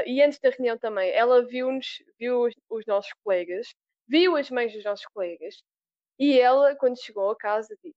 e 0.06 0.22
antes 0.22 0.40
da 0.40 0.50
reunião 0.50 0.78
também, 0.78 1.10
ela 1.12 1.46
viu-nos, 1.46 2.04
viu 2.20 2.44
os, 2.44 2.54
os 2.70 2.86
nossos 2.86 3.12
colegas, 3.24 3.74
viu 4.08 4.36
as 4.36 4.50
mães 4.50 4.74
dos 4.74 4.84
nossos 4.84 5.06
colegas, 5.08 5.56
e 6.20 6.40
ela, 6.40 6.76
quando 6.76 7.02
chegou 7.02 7.30
a 7.30 7.36
casa, 7.36 7.76
disse: 7.84 7.96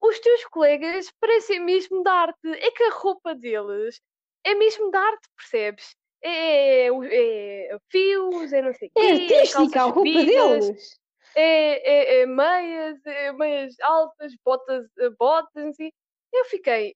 os 0.00 0.20
teus 0.20 0.44
colegas 0.46 1.10
parecem 1.20 1.60
mesmo 1.60 2.02
de 2.02 2.10
arte. 2.10 2.38
É 2.44 2.70
que 2.70 2.82
a 2.84 2.90
roupa 2.90 3.34
deles 3.34 4.00
é 4.44 4.54
mesmo 4.54 4.90
de 4.90 4.96
arte, 4.96 5.28
percebes? 5.36 5.96
É, 6.22 6.88
é, 6.88 7.74
é 7.74 7.78
fios, 7.90 8.52
é 8.52 8.62
não 8.62 8.72
sei 8.74 8.88
o 8.88 8.90
quê. 8.94 9.00
É 9.00 9.12
artística 9.12 9.80
a 9.80 9.84
roupa 9.84 10.02
deles. 10.02 11.00
É, 11.34 11.90
é, 11.90 12.20
é 12.20 12.26
meias, 12.26 13.04
é 13.06 13.32
meias 13.32 13.74
altas, 13.80 14.32
botas, 14.44 14.86
eh, 14.98 15.10
botas, 15.18 15.66
assim. 15.66 15.90
Eu 16.32 16.44
fiquei, 16.44 16.94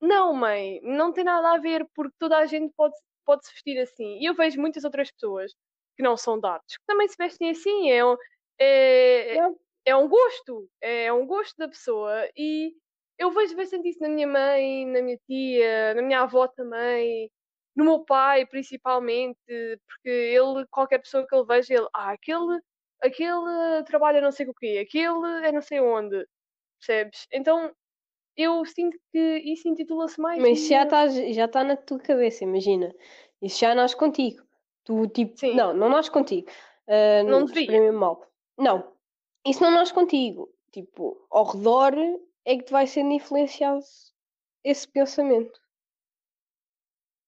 não, 0.00 0.34
mãe, 0.34 0.80
não 0.82 1.12
tem 1.12 1.24
nada 1.24 1.52
a 1.52 1.58
ver, 1.58 1.86
porque 1.94 2.14
toda 2.18 2.38
a 2.38 2.46
gente 2.46 2.72
pode, 2.76 2.94
pode 3.28 3.46
se 3.46 3.52
vestir 3.52 3.78
assim. 3.78 4.18
E 4.20 4.24
eu 4.24 4.34
vejo 4.34 4.58
muitas 4.58 4.84
outras 4.84 5.10
pessoas 5.10 5.52
que 5.96 6.02
não 6.02 6.16
são 6.16 6.40
artes, 6.44 6.78
que 6.78 6.84
também 6.86 7.06
se 7.08 7.16
vestem 7.18 7.50
assim. 7.50 7.90
É, 7.90 8.00
é, 8.60 9.38
é, 9.38 9.50
é 9.86 9.96
um 9.96 10.08
gosto, 10.08 10.68
é 10.80 11.12
um 11.12 11.26
gosto 11.26 11.54
da 11.58 11.68
pessoa 11.68 12.26
e 12.36 12.72
eu 13.18 13.30
vejo 13.32 13.56
bastante 13.56 13.88
isso 13.90 14.00
na 14.00 14.08
minha 14.08 14.26
mãe, 14.26 14.86
na 14.86 15.02
minha 15.02 15.18
tia, 15.26 15.94
na 15.94 16.02
minha 16.02 16.22
avó 16.22 16.48
também, 16.48 17.30
no 17.76 17.84
meu 17.84 18.04
pai 18.04 18.46
principalmente, 18.46 19.38
porque 19.86 20.08
ele, 20.08 20.66
qualquer 20.70 20.98
pessoa 21.00 21.26
que 21.26 21.34
ele 21.34 21.44
veja, 21.46 21.74
ele, 21.74 21.88
ah, 21.94 22.12
aquele, 22.12 22.60
aquele 23.02 23.84
trabalha 23.84 24.20
não 24.20 24.32
sei 24.32 24.46
o 24.48 24.54
quê, 24.54 24.80
aquele 24.86 25.46
é 25.46 25.52
não 25.52 25.62
sei 25.62 25.80
onde, 25.80 26.26
percebes? 26.80 27.26
Então 27.32 27.74
eu 28.38 28.64
sinto 28.64 28.96
que 29.10 29.18
isso 29.44 29.68
intitula-se 29.68 30.20
mais. 30.20 30.40
Mas 30.40 30.66
já 30.68 30.84
está 30.84 31.08
já 31.08 31.48
tá 31.48 31.64
na 31.64 31.76
tua 31.76 31.98
cabeça, 31.98 32.44
imagina. 32.44 32.94
Isso 33.42 33.58
já 33.58 33.74
nasce 33.74 33.96
contigo. 33.96 34.42
Tu, 34.84 35.08
tipo, 35.08 35.36
Sim. 35.36 35.54
não, 35.54 35.74
não 35.74 35.88
nasce 35.88 36.10
contigo. 36.10 36.48
Uh, 36.86 37.28
não 37.28 37.44
devia. 37.44 37.92
mal. 37.92 38.24
Não, 38.56 38.92
isso 39.44 39.60
não 39.60 39.72
nasce 39.72 39.92
contigo. 39.92 40.48
Tipo, 40.70 41.26
ao 41.30 41.44
redor 41.44 41.94
é 42.44 42.56
que 42.56 42.62
te 42.64 42.72
vai 42.72 42.86
sendo 42.86 43.12
influenciado 43.12 43.80
esse 44.62 44.86
pensamento. 44.88 45.60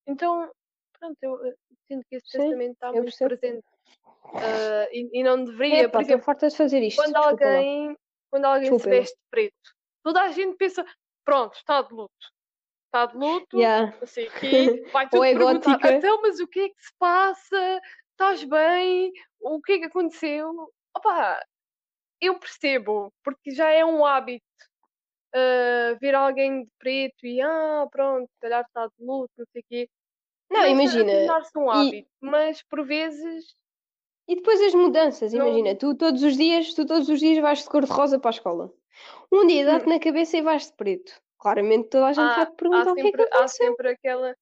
Então, 0.06 0.48
pronto, 0.98 1.16
eu, 1.20 1.44
eu 1.44 1.54
sinto 1.88 2.06
que 2.08 2.16
esse 2.16 2.28
Sim, 2.28 2.38
pensamento 2.38 2.72
está 2.72 2.92
muito 2.92 3.04
percebo. 3.04 3.36
presente. 3.36 3.66
Uh, 4.26 4.86
e, 4.92 5.20
e, 5.20 5.22
não 5.24 5.44
deveria. 5.44 5.84
É, 5.84 5.88
pá, 5.88 5.98
por 5.98 6.02
exemplo, 6.02 6.50
fazer 6.52 6.82
isto. 6.82 7.02
Quando 7.02 7.16
alguém, 7.16 7.96
quando 8.30 8.44
alguém 8.44 8.70
Desculpa, 8.70 8.84
se 8.84 8.90
veste 8.90 9.18
preto. 9.30 9.79
Toda 10.02 10.22
a 10.22 10.28
gente 10.32 10.56
pensa, 10.56 10.84
pronto, 11.24 11.54
está 11.54 11.82
de 11.82 11.92
luto. 11.92 12.12
Está 12.86 13.06
de 13.06 13.16
luto, 13.16 13.56
Yeah. 13.58 13.96
não 14.00 14.06
sei 14.06 14.26
o 14.28 14.32
quê. 14.32 14.40
Vai 14.92 15.08
tudo 15.08 15.24
é 15.24 15.34
perguntar, 15.34 15.70
gótica. 15.72 15.92
então, 15.92 16.22
mas 16.22 16.40
o 16.40 16.46
que 16.48 16.60
é 16.60 16.68
que 16.68 16.82
se 16.82 16.92
passa? 16.98 17.80
Estás 18.12 18.42
bem? 18.44 19.12
O 19.40 19.60
que 19.62 19.72
é 19.72 19.78
que 19.78 19.84
aconteceu? 19.86 20.72
Opa, 20.96 21.40
eu 22.20 22.38
percebo, 22.38 23.12
porque 23.24 23.50
já 23.52 23.70
é 23.70 23.84
um 23.84 24.04
hábito 24.04 24.44
ah, 25.34 25.96
ver 26.00 26.14
alguém 26.14 26.64
de 26.64 26.70
preto 26.78 27.24
e 27.26 27.40
ah, 27.40 27.86
pronto, 27.90 28.28
se 28.28 28.40
calhar 28.40 28.62
está 28.66 28.86
de 28.86 29.04
luto, 29.04 29.30
não 29.38 29.46
sei 29.52 29.62
o 29.62 29.64
quê. 29.68 29.88
Não, 30.50 30.60
Começa 30.62 30.70
imagina. 30.98 31.12
A 31.12 31.16
tornar-se 31.26 31.58
um 31.58 31.66
e- 31.66 31.70
hábito, 31.70 32.10
mas 32.20 32.62
por 32.64 32.84
vezes 32.84 33.54
E 34.28 34.34
depois 34.34 34.60
as 34.62 34.74
mudanças, 34.74 35.32
Não- 35.32 35.46
imagina, 35.46 35.76
tu 35.76 35.94
todos 35.96 36.22
os 36.24 36.36
dias, 36.36 36.74
tu 36.74 36.84
todos 36.84 37.08
os 37.08 37.20
dias 37.20 37.38
vais 37.38 37.62
de 37.62 37.68
cor 37.70 37.84
de 37.84 37.92
rosa 37.92 38.18
para 38.18 38.30
a 38.30 38.32
escola. 38.36 38.72
Um 39.32 39.46
dia 39.46 39.64
dá-te 39.64 39.86
na 39.86 39.98
cabeça 40.00 40.36
e 40.36 40.42
vais 40.42 40.66
de 40.66 40.72
preto. 40.76 41.12
Claramente 41.38 41.88
toda 41.88 42.06
a 42.06 42.12
gente 42.12 42.24
Hum. 42.24 42.30
há, 42.30 42.36
vai 42.36 42.46
te 42.46 42.52
perguntar 42.56 42.88
há 42.88 42.92
o 42.92 42.94
que 42.94 43.00
é 43.00 43.02
que 43.04 43.08
sempre, 43.10 43.22
há 43.22 43.26
aconteceu. 43.36 43.66
sempre 43.66 43.88
aquela. 43.90 44.36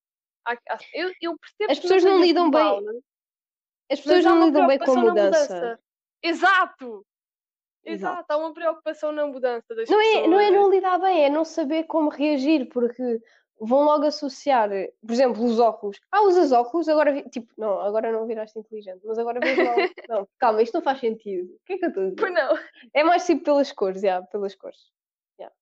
há- 0.46 0.52
há- 0.70 0.78
eu, 0.94 1.12
eu 1.20 1.38
percebo 1.38 1.72
As 1.72 1.78
que 1.78 1.82
pessoas 1.82 2.04
não 2.04 2.20
lidam 2.20 2.50
bem- 2.50 2.62
global, 2.62 2.94
As 3.90 3.98
mas 3.98 4.00
pessoas 4.00 4.24
não 4.24 4.46
lidam 4.46 4.66
bem 4.66 4.78
com 4.78 4.90
a 4.92 4.94
na 4.94 5.00
mudança. 5.02 5.78
Exato! 6.22 7.06
Exato. 7.84 8.32
Há 8.32 8.36
uma 8.36 8.52
preocupação 8.52 9.12
na 9.12 9.26
mudança 9.26 9.74
das 9.74 9.88
Não 9.88 9.98
é, 10.00 10.04
pessoas. 10.04 10.30
não 10.30 10.40
é 10.40 10.50
não 10.50 10.70
lidar 10.70 10.98
bem, 10.98 11.24
é 11.24 11.30
não 11.30 11.44
saber 11.44 11.84
como 11.84 12.10
reagir, 12.10 12.68
porque 12.68 13.02
vão 13.60 13.82
logo 13.84 14.06
associar, 14.06 14.68
por 15.00 15.12
exemplo, 15.12 15.44
os 15.44 15.58
óculos. 15.58 15.98
Ah, 16.10 16.22
usas 16.22 16.52
óculos, 16.52 16.88
agora 16.88 17.12
vi- 17.12 17.28
tipo, 17.28 17.52
não, 17.58 17.80
agora 17.80 18.10
não 18.12 18.26
viraste 18.26 18.58
inteligente, 18.58 19.00
mas 19.04 19.18
agora 19.18 19.40
vejo 19.40 19.64
mal. 19.64 19.76
Não, 20.08 20.28
calma, 20.38 20.62
isto 20.62 20.74
não 20.74 20.82
faz 20.82 21.00
sentido. 21.00 21.54
O 21.54 21.60
que 21.66 21.74
é 21.74 21.78
que 21.78 21.84
eu 21.84 21.88
estou 21.88 22.04
a 22.04 22.10
dizer? 22.10 22.30
não. 22.30 22.58
É 22.94 23.04
mais 23.04 23.26
tipo 23.26 23.44
pelas 23.44 23.70
cores, 23.72 24.00
já, 24.00 24.22
pelas 24.22 24.54
cores. 24.54 24.90
já. 25.38 25.52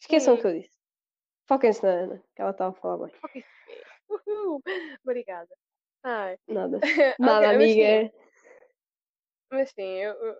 Esqueçam 0.00 0.34
o 0.34 0.40
que 0.40 0.46
eu 0.46 0.52
disse. 0.60 0.78
Foquem-se 1.48 1.82
na 1.82 1.90
Ana, 1.90 2.22
que 2.36 2.40
ela 2.42 2.52
estava 2.52 2.70
a 2.70 2.80
falar 2.80 3.06
bem. 3.06 3.44
Uhul. 4.08 4.62
Obrigada. 5.02 5.48
Ai. 6.04 6.38
Nada. 6.46 6.78
Nada, 7.18 7.52
mas 7.58 7.70
sim, 7.72 7.82
amiga. 7.84 8.12
Mas 9.50 9.70
sim, 9.70 9.82
eu, 9.82 10.12
eu- 10.14 10.38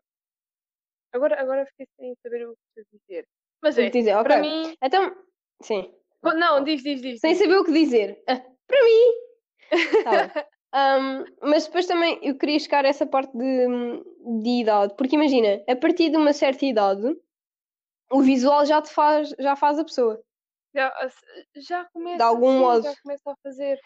Agora, 1.13 1.41
agora 1.41 1.67
fiquei 1.67 1.89
sem 1.97 2.15
saber 2.23 2.47
o 2.47 2.55
que 2.75 2.85
dizer. 2.93 3.27
Mas 3.61 3.77
é, 3.77 3.91
dizer, 3.91 4.15
ok. 4.15 4.23
para 4.23 4.41
mim. 4.41 4.77
Então, 4.81 5.17
sim. 5.61 5.93
Não, 6.23 6.63
diz, 6.63 6.83
diz, 6.83 7.01
diz. 7.01 7.21
Sem 7.21 7.35
saber 7.35 7.57
o 7.57 7.65
que 7.65 7.73
dizer. 7.73 8.23
Ah, 8.29 8.41
para 8.67 8.85
mim. 8.85 10.05
Tá. 10.05 10.47
Ahm, 10.73 11.25
mas 11.43 11.67
depois 11.67 11.87
também 11.87 12.19
eu 12.23 12.39
queria 12.39 12.59
chegar 12.59 12.85
a 12.85 12.89
essa 12.89 13.05
parte 13.05 13.37
de, 13.37 13.67
de 14.41 14.61
idade, 14.61 14.95
porque 14.97 15.17
imagina, 15.17 15.61
a 15.69 15.75
partir 15.75 16.11
de 16.11 16.17
uma 16.17 16.33
certa 16.33 16.65
idade, 16.65 17.17
o 18.11 18.23
visual 18.23 18.65
já 18.65 18.81
te 18.81 18.91
faz, 18.93 19.35
já 19.39 19.57
faz 19.57 19.81
a 19.81 19.85
pessoa. 19.85 20.23
Já, 20.73 20.93
já 21.57 21.85
começa 21.87 22.25
algum 22.25 22.53
sim, 22.53 22.59
modo. 22.61 22.83
já 22.85 22.95
começa 23.03 23.31
a 23.33 23.37
fazer. 23.43 23.81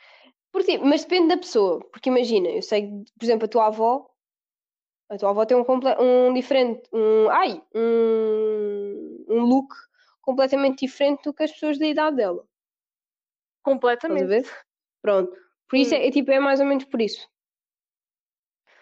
Porque, 0.52 0.76
mas 0.76 1.04
depende 1.04 1.28
da 1.28 1.38
pessoa, 1.38 1.80
porque 1.90 2.11
imagina, 2.11 2.48
eu 2.48 2.62
sei 2.62 2.82
que, 2.82 3.12
por 3.18 3.24
exemplo, 3.24 3.46
a 3.46 3.48
tua 3.48 3.66
avó, 3.66 4.06
a 5.08 5.16
tua 5.16 5.30
avó 5.30 5.46
tem 5.46 5.56
um, 5.56 5.64
um 6.28 6.35
diferente, 6.35 6.82
um, 6.92 7.30
ai, 7.30 7.62
um, 7.74 9.24
um 9.28 9.40
look 9.40 9.74
completamente 10.24 10.87
diferente 10.87 11.24
do 11.24 11.34
que 11.34 11.42
as 11.42 11.52
pessoas 11.52 11.78
da 11.78 11.87
idade 11.87 12.16
dela. 12.16 12.42
Estás 12.42 12.52
a 13.62 13.62
Completamente. 13.62 14.28
ver? 14.28 14.50
Pronto. 15.02 15.32
Por 15.68 15.76
isso 15.76 15.94
é, 15.94 16.06
é 16.06 16.10
tipo, 16.10 16.30
é 16.30 16.38
mais 16.40 16.60
ou 16.60 16.66
menos 16.66 16.84
por 16.84 17.00
isso. 17.00 17.28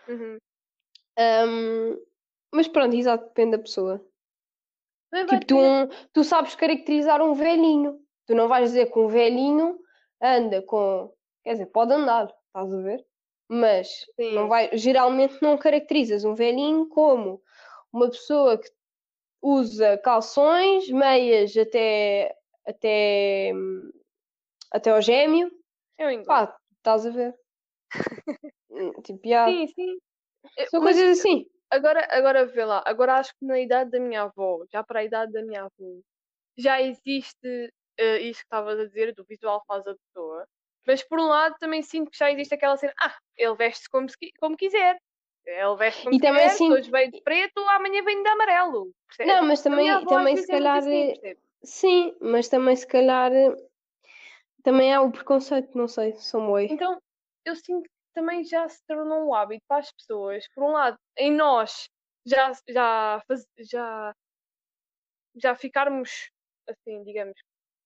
Uhum. 0.09 0.39
Ahm, 1.17 1.99
mas 2.53 2.69
pronto, 2.69 2.97
exato, 2.97 3.27
depende 3.27 3.57
da 3.57 3.63
pessoa. 3.63 4.05
Mas 5.13 5.27
Tipo, 5.29 5.47
tu, 5.47 5.59
um- 5.59 5.89
tu 6.13 6.25
sabes 6.25 6.55
caracterizar 6.55 7.21
um 7.23 7.35
velhinho. 7.35 8.01
Tu 8.27 8.35
não 8.35 8.49
vais 8.49 8.71
dizer 8.71 8.91
que 8.91 8.99
um 8.99 9.09
velhinho 9.09 9.79
anda 10.21 10.63
com. 10.63 11.13
Quer 11.45 11.53
dizer, 11.53 11.67
pode 11.67 11.93
andar, 11.93 12.33
estás 12.47 12.73
a 12.73 12.81
ver? 12.81 13.05
Mas 13.49 13.89
Sim. 14.19 14.35
não 14.35 14.49
vai, 14.49 14.71
geralmente 14.77 15.37
não 15.43 15.59
caracterizas 15.59 16.25
um 16.25 16.35
velhinho 16.35 16.89
como 16.89 17.43
uma 17.93 18.09
pessoa 18.09 18.57
que 18.59 18.71
usa 19.43 19.99
calções, 19.99 20.89
meias 20.91 21.57
até, 21.57 22.35
até, 22.67 23.53
até 24.71 24.91
ao 24.91 25.01
gêmeo. 25.03 25.51
Eu 25.99 26.11
engano. 26.11 26.27
Pá, 26.27 26.57
estás 26.79 27.07
a 27.07 27.11
ver? 27.11 27.35
Tipo, 29.05 29.29
já, 29.29 29.49
Sim, 29.49 29.67
sim. 29.69 29.99
São 30.71 30.81
mas 30.81 30.97
coisas 30.97 31.19
assim. 31.21 31.47
agora, 31.71 32.07
agora 32.11 32.47
vê 32.47 32.65
lá. 32.65 32.83
Agora 32.87 33.17
acho 33.17 33.33
que 33.39 33.45
na 33.47 33.59
idade 33.61 33.91
da 33.91 34.01
minha 34.01 34.23
avó, 34.23 34.65
já 34.73 34.83
para 34.85 35.01
a 35.01 35.05
idade 35.05 35.33
da 35.33 35.43
minha 35.43 35.63
avó, 35.65 36.01
já 36.59 36.81
existe 36.83 37.73
eh, 37.99 38.19
isso 38.21 38.41
que 38.41 38.47
estavas 38.47 38.79
a 38.81 38.87
dizer, 38.87 39.15
do 39.15 39.25
visual 39.25 39.63
faz 39.67 39.87
a 39.87 39.95
pessoa. 39.97 40.47
Mas 40.87 41.03
por 41.05 41.21
um 41.21 41.27
lado 41.29 41.57
também 41.61 41.83
sinto 41.83 42.11
que 42.11 42.19
já 42.19 42.31
existe 42.33 42.55
aquela 42.55 42.77
cena, 42.77 42.93
ah, 43.03 43.17
ele 43.37 43.57
veste-se 43.57 43.89
como, 43.91 44.07
como 44.41 44.57
quiser. 44.57 44.99
Ele 45.47 45.77
veste 45.77 46.03
como 46.05 46.15
E 46.15 46.21
também 46.21 46.49
quiser, 46.49 46.57
sinto- 46.57 46.75
hoje 46.75 46.91
veio 46.91 47.11
de 47.11 47.21
preto, 47.23 47.61
amanhã 47.71 48.03
vem 48.05 48.23
de 48.23 48.29
amarelo. 48.29 48.91
percebes? 49.07 49.35
Não, 49.35 49.47
mas 49.47 49.63
também, 49.63 50.07
também 50.07 50.37
se 50.37 50.47
é 50.47 50.51
calhar. 50.53 50.79
assim, 50.79 51.15
eh? 51.25 51.37
Sim, 51.65 52.17
mas 52.21 52.49
também 52.49 52.75
se 52.77 52.87
calhar 52.87 53.33
eh, 53.33 53.55
também 54.63 54.93
há 54.93 55.01
o 55.01 55.11
preconceito, 55.11 55.77
não 55.77 55.89
sei, 55.89 56.13
sou 56.15 56.41
moi. 56.41 56.67
Então, 56.71 57.01
eu 57.45 57.55
sinto 57.57 57.83
que 57.85 57.91
também 58.15 58.45
já 58.45 58.69
se 58.69 58.85
tornou 58.87 59.29
um 59.29 59.35
hábito 59.35 59.65
para 59.69 59.79
as 59.79 59.93
pessoas. 59.93 60.45
Por 60.55 60.65
um 60.65 60.73
lado, 60.73 60.97
em 61.17 61.33
nós 61.33 61.89
já, 62.27 62.53
já, 62.69 63.23
faz- 63.27 63.47
já, 63.59 64.15
já 65.37 65.55
ficarmos 65.55 66.31
assim, 66.69 67.03
digamos, 67.05 67.37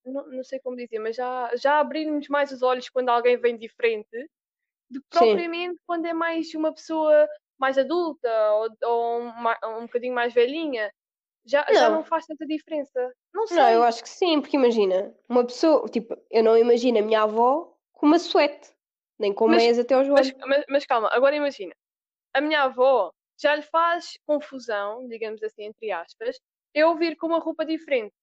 não, 0.05 0.27
não 0.29 0.45
sei 0.45 0.61
como 0.61 0.77
dizer, 0.77 0.99
mas 0.99 1.17
já, 1.17 1.51
já 1.57 1.81
abrirmos 1.81 2.29
mais 2.29 2.53
os 2.53 2.63
olhos 2.63 2.89
quando 2.91 3.09
alguém 3.09 3.37
vem 3.39 3.57
diferente 3.57 4.09
do 4.91 5.01
que 5.01 5.07
Sim. 5.13 5.19
propriamente 5.19 5.81
quando 5.87 6.07
é 6.07 6.13
mais 6.13 6.55
uma 6.55 6.73
pessoa 6.73 7.29
mais 7.59 7.79
adulta 7.79 8.29
ou, 8.53 8.69
ou 8.85 9.21
um, 9.23 9.33
um 9.79 9.87
bocadinho 9.87 10.15
mais 10.15 10.33
velhinha. 10.33 10.91
Já, 11.45 11.65
já 11.73 11.89
Não. 11.89 11.97
não 11.97 12.05
faz 12.05 12.27
tanta 12.27 12.47
diferença. 12.47 13.13
Não 13.33 13.47
sei. 13.47 13.57
Não, 13.57 13.69
eu 13.71 13.83
acho 13.85 14.03
que 14.03 14.09
sim, 14.09 14.41
porque 14.41 14.57
imagina, 14.57 15.15
uma 15.29 15.45
pessoa, 15.45 15.89
tipo, 15.89 16.17
eu 16.31 16.43
não 16.43 16.57
imagino 16.59 16.99
a 16.99 17.03
minha 17.03 17.23
avó 17.23 17.73
com 17.93 18.07
uma 18.07 18.19
suete, 18.19 18.75
nem 19.19 19.33
com 19.33 19.47
Mas- 19.47 19.63
meias 19.63 19.79
até 19.79 19.95
aos 19.95 20.09
Mas, 20.09 20.27
joelhos. 20.29 20.47
mas, 20.47 20.65
mas 20.69 20.87
calma, 20.87 21.09
agora 21.13 21.37
imagina. 21.37 21.75
A 22.35 22.41
minha 22.41 22.63
avó 22.65 23.13
já 23.41 23.55
lhe 23.55 23.63
faz 23.63 24.19
confusão, 24.27 25.07
digamos 25.09 25.43
assim, 25.43 25.65
entre 25.65 25.91
aspas, 25.93 26.39
eu 26.75 26.95
vir 26.97 27.17
com 27.17 27.27
uma 27.29 27.39
roupa 27.39 27.65
diferente. 27.65 28.15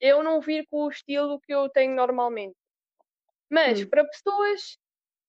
Eu 0.00 0.22
não 0.22 0.40
vir 0.40 0.66
com 0.70 0.84
o 0.84 0.90
estilo 0.90 1.40
que 1.40 1.52
eu 1.54 1.68
tenho 1.68 1.94
normalmente. 1.94 2.56
Mas 3.50 3.80
Hum. 3.82 3.88
para 3.88 4.04
pessoas, 4.04 4.76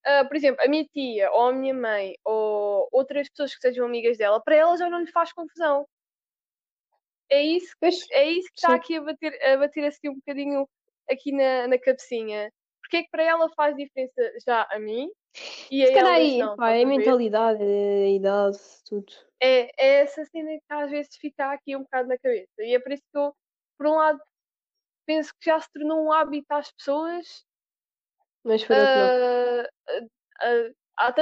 ah, 0.05 0.25
por 0.25 0.35
exemplo, 0.35 0.63
a 0.63 0.67
minha 0.67 0.85
tia 0.85 1.31
ou 1.31 1.47
a 1.47 1.53
minha 1.53 1.73
mãe 1.73 2.15
ou 2.23 2.87
outras 2.91 3.29
pessoas 3.29 3.53
que 3.53 3.61
sejam 3.61 3.85
amigas 3.85 4.17
dela, 4.17 4.41
para 4.41 4.55
elas 4.55 4.79
já 4.79 4.89
não 4.89 5.01
lhe 5.01 5.11
faz 5.11 5.31
confusão. 5.33 5.85
É 7.29 7.43
isso, 7.43 7.75
Pois, 7.79 8.07
é 8.11 8.25
isso 8.25 8.47
que 8.49 8.57
está 8.59 8.73
aqui 8.73 8.97
a 8.97 9.01
bater, 9.01 9.43
a 9.43 9.57
bater 9.57 9.85
assim 9.85 10.09
um 10.09 10.15
bocadinho 10.15 10.67
aqui 11.09 11.31
na, 11.31 11.67
na 11.67 11.77
cabecinha. 11.77 12.51
Porque 12.81 12.97
é 12.97 13.03
que 13.03 13.09
para 13.11 13.23
ela 13.23 13.47
faz 13.55 13.75
diferença 13.75 14.33
já 14.45 14.67
a 14.71 14.79
mim 14.79 15.11
e 15.69 15.83
a 15.83 15.91
elas 15.91 16.07
aí, 16.07 16.37
não? 16.39 16.55
pá, 16.55 16.71
é 16.71 16.83
a 16.83 16.87
mentalidade, 16.87 17.63
é 17.63 18.05
a 18.05 18.09
idade, 18.09 18.57
tudo. 18.87 19.13
é, 19.39 19.69
é 19.77 20.01
essa 20.01 20.25
cena 20.25 20.49
que 20.49 20.73
às 20.73 20.89
vezes 20.89 21.15
fica 21.17 21.51
aqui 21.51 21.75
um 21.75 21.83
bocado 21.83 22.07
na 22.07 22.17
cabeça. 22.17 22.51
E 22.59 22.73
é 22.73 22.79
por 22.79 22.91
isso 22.91 23.03
que 23.11 23.17
eu, 23.17 23.35
por 23.77 23.87
um 23.87 23.95
lado, 23.95 24.19
penso 25.05 25.31
que 25.39 25.45
já 25.45 25.59
se 25.59 25.71
tornou 25.71 26.03
um 26.03 26.11
hábito 26.11 26.51
às 26.51 26.71
pessoas. 26.71 27.45
Mas 28.43 28.63
ah, 28.69 29.67
ah, 29.89 29.99
ah, 30.41 30.71
há 30.97 31.13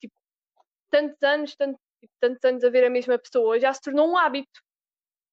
tipo, 0.00 0.14
tantos 0.90 1.22
anos, 1.22 1.56
tanto- 1.56 1.80
tipo, 2.00 2.12
tantos 2.20 2.44
anos 2.44 2.64
a 2.64 2.70
ver 2.70 2.84
a 2.84 2.90
mesma 2.90 3.18
pessoa, 3.18 3.58
já 3.58 3.72
se 3.72 3.80
tornou 3.82 4.08
um 4.08 4.16
hábito. 4.16 4.60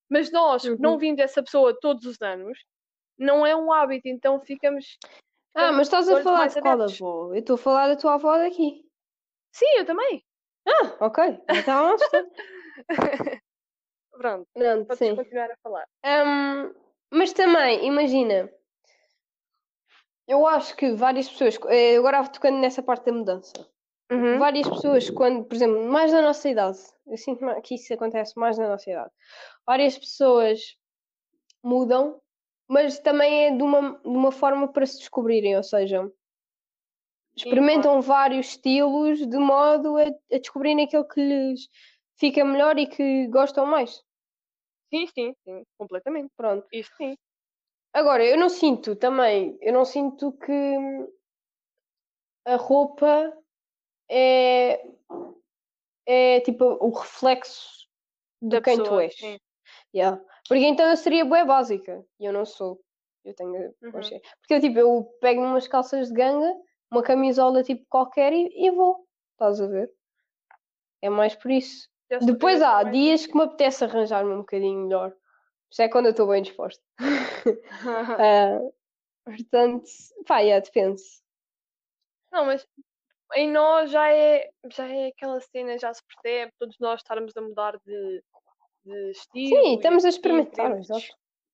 Mas 0.09 0.31
nós, 0.31 0.63
que 0.63 0.77
não 0.79 0.93
Uhum. 0.93 0.97
vimos 0.97 1.19
essa 1.19 1.41
pessoa 1.43 1.77
todos 1.79 2.05
os 2.05 2.21
anos, 2.21 2.59
não 3.17 3.45
é 3.45 3.55
um 3.55 3.71
hábito, 3.71 4.07
então 4.07 4.39
ficamos. 4.39 4.97
Ah, 5.55 5.71
mas 5.71 5.87
estás 5.87 6.09
a 6.09 6.21
falar 6.21 6.47
de 6.47 6.61
qual 6.61 6.81
avó? 6.81 7.27
Eu 7.33 7.35
estou 7.35 7.55
a 7.55 7.57
falar 7.57 7.87
da 7.87 7.95
tua 7.95 8.15
avó 8.15 8.37
daqui. 8.37 8.85
Sim, 9.51 9.77
eu 9.77 9.85
também. 9.85 10.23
Ah, 10.67 11.05
ok. 11.05 11.23
Então, 11.49 11.95
está? 11.95 12.25
Pronto, 14.11 14.47
Pronto, 14.53 14.85
podes 14.87 14.97
sim. 14.99 15.15
continuar 15.15 15.51
a 15.51 15.57
falar. 15.63 15.87
Hum, 16.05 16.73
mas 17.11 17.33
também, 17.33 17.85
imagina, 17.85 18.51
eu 20.27 20.47
acho 20.47 20.75
que 20.75 20.93
várias 20.93 21.29
pessoas, 21.29 21.57
eh, 21.69 21.97
agora 21.97 22.27
tocando 22.27 22.57
nessa 22.59 22.81
parte 22.83 23.05
da 23.05 23.13
mudança, 23.13 23.53
Uhum. 24.11 24.39
várias 24.39 24.67
pessoas, 24.69 25.09
quando, 25.09 25.45
por 25.45 25.55
exemplo, 25.55 25.83
mais 25.91 26.11
da 26.11 26.21
nossa 26.21 26.49
idade, 26.49 26.79
eu 27.07 27.17
sinto 27.17 27.45
que 27.63 27.75
isso 27.75 27.93
acontece 27.93 28.37
mais 28.37 28.57
na 28.57 28.69
nossa 28.69 28.89
idade, 28.89 29.11
várias 29.65 29.97
pessoas 29.97 30.59
mudam, 31.63 32.21
mas 32.67 32.99
também 32.99 33.47
é 33.47 33.51
de 33.55 33.63
uma, 33.63 33.99
de 33.99 34.07
uma 34.09 34.31
forma 34.31 34.67
para 34.71 34.85
se 34.85 34.99
descobrirem, 34.99 35.57
ou 35.57 35.63
seja, 35.63 36.09
experimentam 37.35 38.01
vários 38.01 38.47
estilos 38.47 39.19
de 39.25 39.37
modo 39.37 39.97
a, 39.97 40.03
a 40.03 40.39
descobrirem 40.39 40.85
aquele 40.85 41.03
que 41.05 41.21
lhes 41.21 41.61
fica 42.17 42.45
melhor 42.45 42.77
e 42.77 42.87
que 42.87 43.27
gostam 43.27 43.65
mais. 43.65 44.03
Sim, 44.93 45.07
sim, 45.07 45.33
sim, 45.43 45.63
completamente. 45.77 46.31
Pronto. 46.37 46.67
Isso 46.71 46.91
sim. 46.97 47.15
Agora, 47.93 48.25
eu 48.25 48.37
não 48.37 48.49
sinto 48.49 48.95
também, 48.95 49.57
eu 49.61 49.71
não 49.71 49.85
sinto 49.85 50.31
que 50.31 50.75
a 52.45 52.55
roupa 52.55 53.31
é, 54.09 54.83
é 56.05 56.39
tipo 56.41 56.65
o 56.81 56.89
reflexo 56.89 57.87
de 58.41 58.59
quem 58.61 58.77
tu 58.77 58.83
pessoa, 58.83 59.03
és. 59.03 59.15
sim. 59.15 59.37
Yeah. 59.95 60.21
Porque 60.47 60.65
então 60.65 60.87
eu 60.89 60.97
seria 60.97 61.23
bué 61.23 61.45
básica 61.45 62.03
e 62.19 62.25
eu 62.25 62.33
não 62.33 62.45
sou. 62.45 62.81
Eu 63.23 63.33
tenho 63.35 63.53
Uhum. 63.53 63.91
Porque 63.91 64.53
eu 64.53 64.59
tipo, 64.59 64.79
eu 64.79 65.03
pego 65.21 65.41
umas 65.41 65.67
calças 65.67 66.09
de 66.09 66.13
ganga, 66.13 66.53
uma 66.91 67.01
camisola 67.01 67.63
tipo 67.63 67.85
qualquer 67.87 68.33
e, 68.33 68.49
e 68.53 68.71
vou. 68.71 69.07
Estás 69.33 69.61
a 69.61 69.67
ver? 69.67 69.89
É 71.01 71.09
mais 71.09 71.35
por 71.35 71.51
isso. 71.51 71.87
Depois 72.21 72.61
há 72.61 72.83
dias 72.83 73.25
que 73.25 73.35
me 73.35 73.43
apetece 73.43 73.83
arranjar-me 73.83 74.33
um 74.33 74.39
bocadinho 74.39 74.81
melhor. 74.81 75.15
Isto 75.73 75.81
é 75.81 75.89
quando 75.89 76.05
eu 76.05 76.11
estou 76.11 76.27
bem 76.27 76.43
disposta. 76.43 76.83
Ah, 78.21 78.59
portanto, 79.25 79.89
pá, 80.27 80.39
yeah, 80.39 80.63
depende. 80.63 81.01
Não, 82.31 82.45
mas 82.45 82.67
em 83.33 83.49
nós 83.49 83.89
já 83.89 84.07
é, 84.11 84.51
já 84.71 84.87
é 84.87 85.07
aquela 85.07 85.39
cena, 85.39 85.79
já 85.79 85.91
se 85.91 86.03
percebe, 86.05 86.51
todos 86.59 86.77
nós 86.79 86.99
estarmos 86.99 87.35
a 87.35 87.41
mudar 87.41 87.79
de, 87.85 88.23
de 88.85 89.11
estilo. 89.11 89.63
Sim, 89.63 89.75
estamos 89.75 90.05
a 90.05 90.09
experimentar, 90.09 90.77
exato. 90.77 91.05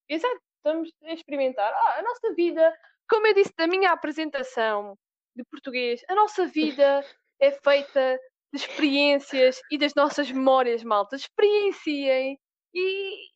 Exato, 0.09 0.41
estamos 0.57 0.91
a 1.03 1.13
experimentar. 1.13 1.71
Ah, 1.71 1.99
a 1.99 2.01
nossa 2.01 2.33
vida, 2.35 2.77
como 3.09 3.25
eu 3.25 3.33
disse 3.33 3.53
na 3.57 3.67
minha 3.67 3.91
apresentação 3.91 4.97
de 5.33 5.45
português, 5.45 6.01
a 6.09 6.15
nossa 6.15 6.45
vida 6.45 7.05
é 7.39 7.51
feita 7.51 8.19
de 8.53 8.59
experiências 8.59 9.61
e 9.71 9.77
das 9.77 9.93
nossas 9.95 10.29
memórias, 10.29 10.83
malta. 10.83 11.15
Experienciem 11.15 12.37
e, 12.73 13.28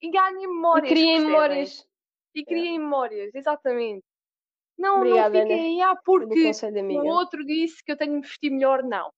e 0.00 0.10
ganhem 0.10 0.44
E 0.44 0.46
memórias. 0.46 0.88
criem 0.88 1.06
percebem? 1.06 1.26
memórias. 1.32 1.88
E 2.34 2.44
criem 2.44 2.78
memórias, 2.78 3.34
exatamente. 3.34 4.04
Não, 4.78 4.98
Obrigada, 4.98 5.38
não 5.40 5.42
fiquem, 5.48 5.82
ah, 5.82 5.96
Pelo 5.96 6.28
porque 6.28 6.52
o 6.98 7.04
outro 7.06 7.44
disse 7.44 7.82
que 7.82 7.90
eu 7.90 7.96
tenho 7.96 8.12
de 8.12 8.16
me 8.18 8.22
vestir 8.22 8.50
melhor. 8.50 8.82
Não. 8.84 9.12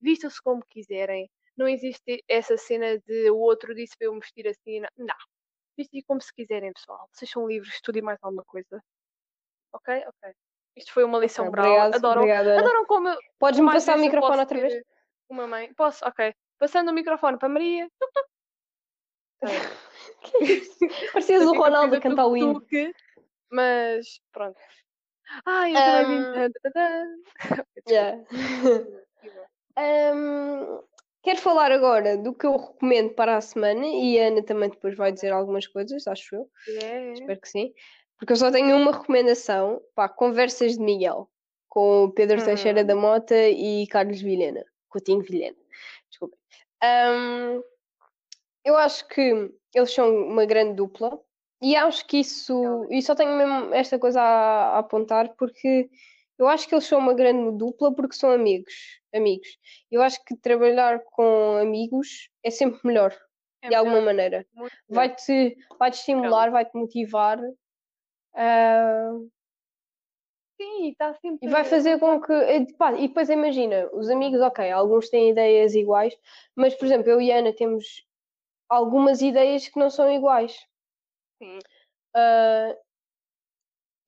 Vistam-se 0.00 0.40
como 0.42 0.64
quiserem. 0.66 1.30
Não 1.56 1.68
existe 1.68 2.24
essa 2.26 2.56
cena 2.56 2.98
de 3.00 3.30
o 3.30 3.36
outro 3.36 3.74
disse 3.74 3.96
para 3.98 4.06
eu 4.06 4.14
me 4.14 4.20
vestir 4.20 4.48
assim. 4.48 4.80
Não. 4.80 4.88
não. 4.98 5.14
Vestem 5.76 6.02
como 6.06 6.20
se 6.22 6.32
quiserem, 6.32 6.72
pessoal. 6.72 7.08
Vocês 7.12 7.30
são 7.30 7.46
livres, 7.46 7.74
estudem 7.74 8.00
mais 8.02 8.18
alguma 8.22 8.44
coisa. 8.44 8.82
Ok? 9.72 10.04
Ok. 10.06 10.32
Isto 10.76 10.92
foi 10.92 11.04
uma 11.04 11.18
lição 11.18 11.44
Ok, 11.46 11.52
brava. 11.52 11.68
obrigado, 11.68 11.94
Adoram, 11.96 12.22
obrigada, 12.22 12.58
adoram 12.60 12.84
como 12.86 13.08
eu. 13.08 13.18
Podes-me 13.38 13.70
passar 13.70 13.96
o 13.96 14.00
microfone 14.00 14.38
outra 14.40 14.60
vez? 14.60 14.82
Uma 15.28 15.46
mãe. 15.46 15.72
Posso? 15.74 16.04
Ok. 16.06 16.34
Passando 16.58 16.90
o 16.90 16.94
microfone 16.94 17.38
para 17.38 17.46
a 17.48 17.50
Maria. 17.52 17.88
Tá. 17.98 18.22
Parecias 21.12 21.42
o 21.42 21.54
eu 21.54 21.58
Ronaldo 21.58 21.96
a 21.96 22.00
cantar 22.00 22.26
o 22.26 22.36
hino. 22.36 22.64
Mas 23.50 24.20
pronto. 24.32 24.58
Ai, 25.46 25.72
eu 25.72 25.84
também. 25.84 27.22
Yeah. 27.86 28.24
Ahm, 29.76 30.80
quero 31.22 31.38
falar 31.40 31.72
agora 31.72 32.16
do 32.16 32.32
que 32.32 32.46
eu 32.46 32.56
recomendo 32.56 33.12
para 33.14 33.36
a 33.36 33.40
semana 33.40 33.84
e 33.86 34.18
a 34.18 34.28
Ana 34.28 34.42
também 34.42 34.70
depois 34.70 34.96
vai 34.96 35.12
dizer 35.12 35.32
algumas 35.32 35.66
coisas, 35.66 36.06
acho 36.06 36.36
eu. 36.36 36.50
É. 36.80 37.12
Espero 37.12 37.40
que 37.40 37.48
sim. 37.48 37.74
Porque 38.16 38.32
eu 38.32 38.36
só 38.36 38.50
tenho 38.50 38.76
uma 38.76 38.92
recomendação, 38.92 39.82
pá, 39.94 40.08
Conversas 40.08 40.78
de 40.78 40.80
Miguel, 40.80 41.28
com 41.68 42.04
o 42.04 42.12
Pedro 42.12 42.40
Hum. 42.40 42.44
Teixeira 42.44 42.84
da 42.84 42.94
Mota 42.94 43.36
e 43.48 43.86
Carlos 43.88 44.20
Vilhena, 44.20 44.64
Coutinho 44.88 45.22
Vilhena. 45.22 45.56
Desculpa. 46.08 46.36
Ahm, 46.80 47.60
eu 48.64 48.76
acho 48.76 49.06
que 49.08 49.52
eles 49.74 49.92
são 49.92 50.08
uma 50.28 50.44
grande 50.46 50.74
dupla 50.74 51.20
e 51.62 51.76
acho 51.76 52.06
que 52.06 52.18
isso, 52.18 52.86
e 52.90 53.00
só 53.02 53.14
tenho 53.14 53.36
mesmo 53.36 53.74
esta 53.74 53.98
coisa 53.98 54.20
a, 54.20 54.76
a 54.76 54.78
apontar 54.80 55.34
porque 55.36 55.88
eu 56.38 56.48
acho 56.48 56.68
que 56.68 56.74
eles 56.74 56.84
são 56.86 56.98
uma 56.98 57.14
grande 57.14 57.56
dupla 57.58 57.94
porque 57.94 58.14
são 58.16 58.30
amigos, 58.30 58.74
amigos. 59.14 59.48
Eu 59.90 60.02
acho 60.02 60.22
que 60.24 60.36
trabalhar 60.36 61.00
com 61.12 61.56
amigos 61.58 62.28
é 62.44 62.50
sempre 62.50 62.80
melhor, 62.84 63.16
É 63.62 63.68
de 63.68 63.74
alguma 63.74 64.00
melhor, 64.00 64.06
maneira 64.06 64.46
muito 64.54 64.76
melhor. 64.88 65.16
vai-te 65.16 65.56
vai 65.78 65.90
-te 65.90 65.94
estimular, 65.98 66.50
vai-te 66.50 66.76
motivar 66.76 67.38
ah, 68.34 69.10
Sim, 70.60 70.90
está 70.90 71.14
sempre. 71.14 71.46
e 71.46 71.50
vai 71.50 71.64
fazer 71.64 71.98
com 71.98 72.20
que. 72.20 72.32
e, 72.32 72.56
e 73.04 73.08
depois 73.08 73.28
imagina, 73.28 73.88
os 73.92 74.08
amigos, 74.08 74.40
ok, 74.40 74.70
alguns 74.70 75.08
têm 75.10 75.30
ideias 75.30 75.74
iguais, 75.74 76.16
mas 76.54 76.74
por 76.74 76.86
exemplo, 76.86 77.10
eu 77.10 77.20
e 77.20 77.32
a 77.32 77.38
Ana 77.38 77.52
temos 77.52 78.04
algumas 78.68 79.20
ideias 79.22 79.68
que 79.68 79.78
não 79.78 79.90
são 79.90 80.10
iguais. 80.10 80.66
Sim. 81.42 81.58
Ah, 82.14 82.76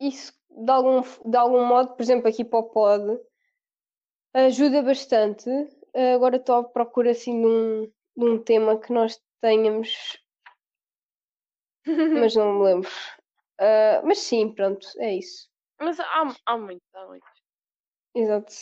isso 0.00 0.32
de 0.50 0.70
algum, 0.70 1.02
de 1.30 1.36
algum 1.36 1.64
modo, 1.66 1.94
por 1.94 2.02
exemplo, 2.02 2.28
aqui 2.28 2.44
para 2.44 2.58
o 2.58 2.64
pod, 2.70 3.20
ajuda 4.34 4.82
bastante. 4.82 5.48
Ah, 5.94 6.14
agora 6.14 6.36
estou 6.36 6.56
à 6.56 6.64
procura 6.64 7.10
assim 7.10 7.40
de 7.40 7.46
um, 7.46 7.84
de 8.16 8.24
um 8.24 8.42
tema 8.42 8.78
que 8.78 8.92
nós 8.92 9.20
tenhamos 9.40 10.18
mas 12.20 12.34
não 12.34 12.58
me 12.58 12.64
lembro. 12.64 12.90
Ah, 13.58 14.02
mas 14.04 14.18
sim, 14.18 14.52
pronto, 14.52 14.86
é 14.98 15.16
isso. 15.16 15.48
Mas 15.80 16.00
há, 16.00 16.06
há 16.46 16.56
muito, 16.58 16.82
há 16.94 17.06
muito. 17.06 17.26
Exato. 18.14 18.52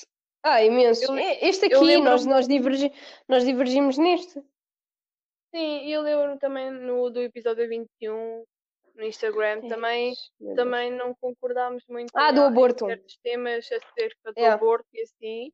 Ah, 0.42 0.62
imenso. 0.62 1.04
Eu- 1.04 1.18
E- 1.18 1.38
Este 1.48 1.66
aqui, 1.66 1.96
nós, 2.00 2.26
nós, 2.26 2.46
divergi, 2.48 2.92
nós 3.28 3.44
divergimos 3.44 3.96
neste. 3.96 4.42
Sim, 5.54 5.84
e 5.86 5.92
eu 5.92 6.02
lembro 6.02 6.36
também 6.38 6.68
no 6.70 7.10
do 7.10 7.20
episódio 7.20 7.68
21 7.68 8.44
no 8.96 9.04
Instagram 9.04 9.60
também, 9.68 10.12
Meu 10.40 10.54
Deus. 10.54 10.56
também 10.56 10.90
não 10.90 11.14
concordámos 11.20 11.84
muito 11.88 12.10
Ah, 12.14 12.32
do 12.32 12.42
aborto. 12.42 12.86
certos 12.86 13.16
temas 13.22 13.64
acerca 13.66 14.32
do 14.32 14.38
Yeah. 14.38 14.54
aborto 14.54 14.86
e 14.92 15.02
assim 15.02 15.52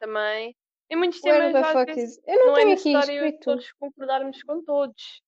também. 0.00 0.54
Em 0.90 0.96
muitos 0.96 1.22
Where 1.22 1.52
temas 1.52 1.76
às 1.76 1.84
vezes. 1.86 2.20
Eu 2.26 2.38
não, 2.38 2.46
não 2.48 2.58
é 2.58 2.64
necessário 2.64 3.38
todos 3.40 3.72
concordarmos 3.74 4.42
com 4.42 4.62
todos. 4.64 5.22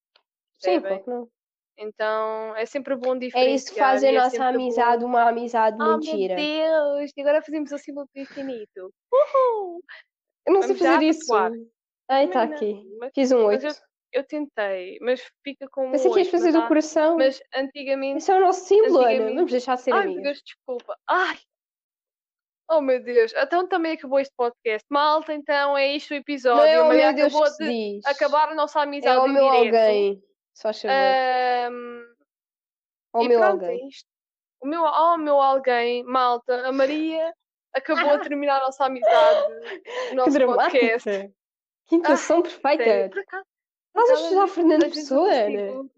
Sim, 0.58 0.80
que 0.80 1.10
não. 1.10 1.28
Então 1.76 2.56
é 2.56 2.64
sempre 2.66 2.96
bom 2.96 3.14
É 3.14 3.18
diferenciar. 3.18 3.54
isso 3.56 3.72
que 3.72 3.78
faz 3.78 4.02
a 4.02 4.08
é 4.08 4.12
nossa 4.12 4.38
bom- 4.38 4.44
amizade 4.44 5.04
uma 5.04 5.28
amizade 5.28 5.76
Ah, 5.80 5.96
mentira. 5.98 6.34
meu 6.34 6.44
Deus! 6.44 7.12
E 7.16 7.20
agora 7.20 7.42
fazemos 7.42 7.70
o 7.72 7.78
símbolo 7.78 8.08
do 8.14 8.20
infinito. 8.22 8.92
Uhul! 9.12 9.82
Eu 10.46 10.52
não 10.54 10.62
sei 10.62 10.68
Vamos 10.74 10.78
já 10.82 10.94
fazer 10.94 11.04
isso. 11.06 11.34
Ai, 12.10 12.24
está 12.24 12.40
Também 12.42 12.56
aqui. 12.56 12.96
Mas 12.98 13.10
Fiz 13.14 13.32
um 13.32 13.44
mas 13.46 13.64
8. 13.64 13.87
Eu 14.12 14.24
tentei, 14.24 14.98
mas 15.00 15.20
fica 15.44 15.68
como 15.70 15.90
Pensei 15.92 16.10
um 16.10 16.14
que 16.14 16.20
ias 16.20 16.28
fazer 16.28 16.52
do 16.52 16.66
coração. 16.66 17.16
Mas 17.16 17.40
antigamente. 17.54 18.18
Esse 18.18 18.30
é 18.32 18.34
o 18.36 18.40
nosso 18.40 18.64
símbolo, 18.64 18.98
Ana. 18.98 19.06
antigamente- 19.08 19.34
Vamos 19.36 19.50
deixar 19.50 19.74
de 19.76 19.82
ser 19.82 19.92
Ai, 19.92 20.00
meu 20.06 20.12
amigas. 20.14 20.24
Deus, 20.24 20.42
desculpa. 20.44 20.98
Ai! 21.08 21.36
Oh 22.70 22.82
meu 22.82 23.02
Deus, 23.02 23.32
então 23.34 23.66
também 23.66 23.92
acabou 23.92 24.20
este 24.20 24.34
podcast. 24.36 24.86
Malta, 24.90 25.32
então 25.32 25.76
é 25.78 25.94
isto 25.96 26.10
o 26.10 26.16
episódio. 26.16 26.58
Não 26.62 26.68
é 26.68 26.82
o 26.82 26.86
Maria 26.88 27.06
meu 27.06 27.14
Deus 27.16 27.34
acabou 27.34 27.56
que 27.56 27.64
de 27.64 28.00
acabar 28.04 28.48
a 28.50 28.54
nossa 28.54 28.80
amizade. 28.82 29.16
É 29.16 29.20
o 29.20 29.26
meu 29.28 29.50
direto. 29.50 29.66
alguém. 29.76 30.22
Só. 30.54 30.68
Ahm, 30.68 32.04
Ao 33.14 33.22
e 33.22 33.28
meu 33.28 33.38
pronto, 33.40 33.64
alguém. 33.64 33.84
é 33.84 33.88
isto. 33.88 34.06
O 34.60 34.66
meu, 34.66 34.82
oh, 34.82 35.14
o 35.14 35.18
meu 35.18 35.40
alguém, 35.40 36.02
malta, 36.04 36.66
a 36.66 36.72
Maria 36.72 37.32
acabou 37.72 38.18
de 38.18 38.28
terminar 38.34 38.58
a 38.60 38.64
nossa 38.64 38.84
amizade 38.84 39.46
Que 40.10 40.14
nosso 40.14 40.30
dramática. 40.32 40.78
podcast. 40.78 41.34
Que 41.86 41.96
intuação 41.96 42.44
Sério, 42.44 42.60
perfeita. 42.60 43.20
acaso, 43.20 43.46
Estás 44.02 44.10
a 44.10 44.22
estudar 44.22 44.48
Fernando 44.48 44.82
Pessoa, 44.90 45.28
consigo- 45.28 45.90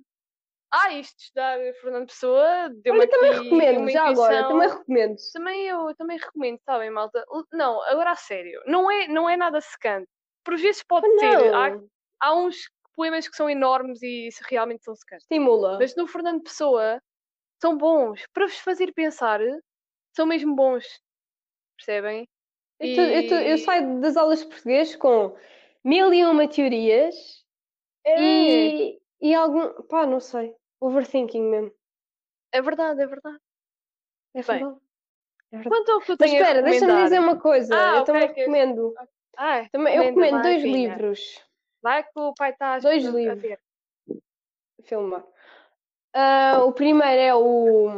Ah, 0.72 0.92
isto 0.92 1.16
de 1.16 1.22
estudar 1.24 1.58
Fernando 1.80 2.06
Pessoa 2.06 2.68
deu-me 2.82 3.00
Olha, 3.00 3.08
também 3.10 3.30
aqui 3.30 3.42
recomendo, 3.44 3.90
já 3.90 4.04
agora, 4.06 4.48
também 4.48 4.68
recomendo. 4.68 5.16
Também 5.32 5.66
eu 5.66 5.94
também 5.96 6.18
recomendo, 6.18 6.60
sabem, 6.64 6.90
malta? 6.90 7.24
Não, 7.52 7.82
agora 7.82 8.12
a 8.12 8.16
sério, 8.16 8.62
não 8.66 8.88
é, 8.90 9.08
não 9.08 9.28
é 9.28 9.36
nada 9.36 9.60
secante. 9.60 10.08
Por 10.44 10.56
vezes 10.56 10.82
pode 10.84 11.06
Oh, 11.08 11.18
ser. 11.18 11.54
Há, 11.54 11.80
há 12.20 12.34
uns 12.36 12.56
poemas 12.94 13.28
que 13.28 13.36
são 13.36 13.50
enormes 13.50 14.00
e 14.02 14.28
realmente 14.48 14.84
são 14.84 14.94
secantes. 14.94 15.24
estimula. 15.24 15.76
Mas 15.78 15.96
no 15.96 16.06
Fernando 16.06 16.42
Pessoa 16.42 17.02
são 17.60 17.76
bons. 17.76 18.24
Para 18.32 18.46
vos 18.46 18.58
fazer 18.58 18.92
pensar, 18.94 19.40
são 20.14 20.24
mesmo 20.24 20.54
bons. 20.54 20.86
Percebem? 21.76 22.28
Eu, 22.78 22.94
tô- 22.94 23.02
eu 23.02 23.28
tô- 23.28 23.34
eu 23.34 23.58
saio 23.58 24.00
das 24.00 24.16
aulas 24.16 24.40
de 24.40 24.46
português 24.46 24.94
com 24.96 25.36
mil 25.84 26.14
e 26.14 26.24
uma 26.24 26.46
teorias 26.48 27.44
É, 28.04 28.20
e, 28.20 29.00
e 29.20 29.34
algum. 29.34 29.82
pá, 29.84 30.06
não 30.06 30.20
sei. 30.20 30.54
Overthinking 30.80 31.42
mesmo. 31.42 31.72
é 32.52 32.62
verdade, 32.62 33.02
é 33.02 33.06
verdade. 33.06 33.38
É 34.34 34.42
Bem, 34.42 34.58
verdade. 34.58 34.80
É 35.52 35.56
verdade. 35.56 35.68
Quanto 35.68 35.92
ao 35.92 36.00
que 36.00 36.12
eu 36.12 36.16
Mas 36.18 36.30
tenho 36.30 36.42
a 36.42 36.46
espera, 36.46 36.62
deixa-me 36.62 37.04
dizer 37.04 37.18
uma 37.18 37.38
coisa. 37.38 37.76
Ah, 37.76 37.96
eu 37.96 38.02
ok, 38.02 38.04
também 38.06 38.28
recomendo. 38.28 38.94
Ai, 39.36 39.68
Também, 39.70 39.94
eu 39.94 40.02
recomenda, 40.02 40.24
recomendo 40.26 40.42
vai, 40.42 40.42
dois 40.42 40.62
filha. 40.62 40.88
livros. 40.94 41.44
Vai 41.82 42.02
que 42.04 42.10
o 42.16 42.34
pai 42.34 42.50
está 42.50 42.78
Dois 42.78 43.04
livros. 43.04 43.40
ver. 43.42 43.60
filmar. 44.84 45.24
Ah, 46.12 46.64
o 46.64 46.72
primeiro 46.72 47.20
é 47.20 47.34
o 47.34 47.94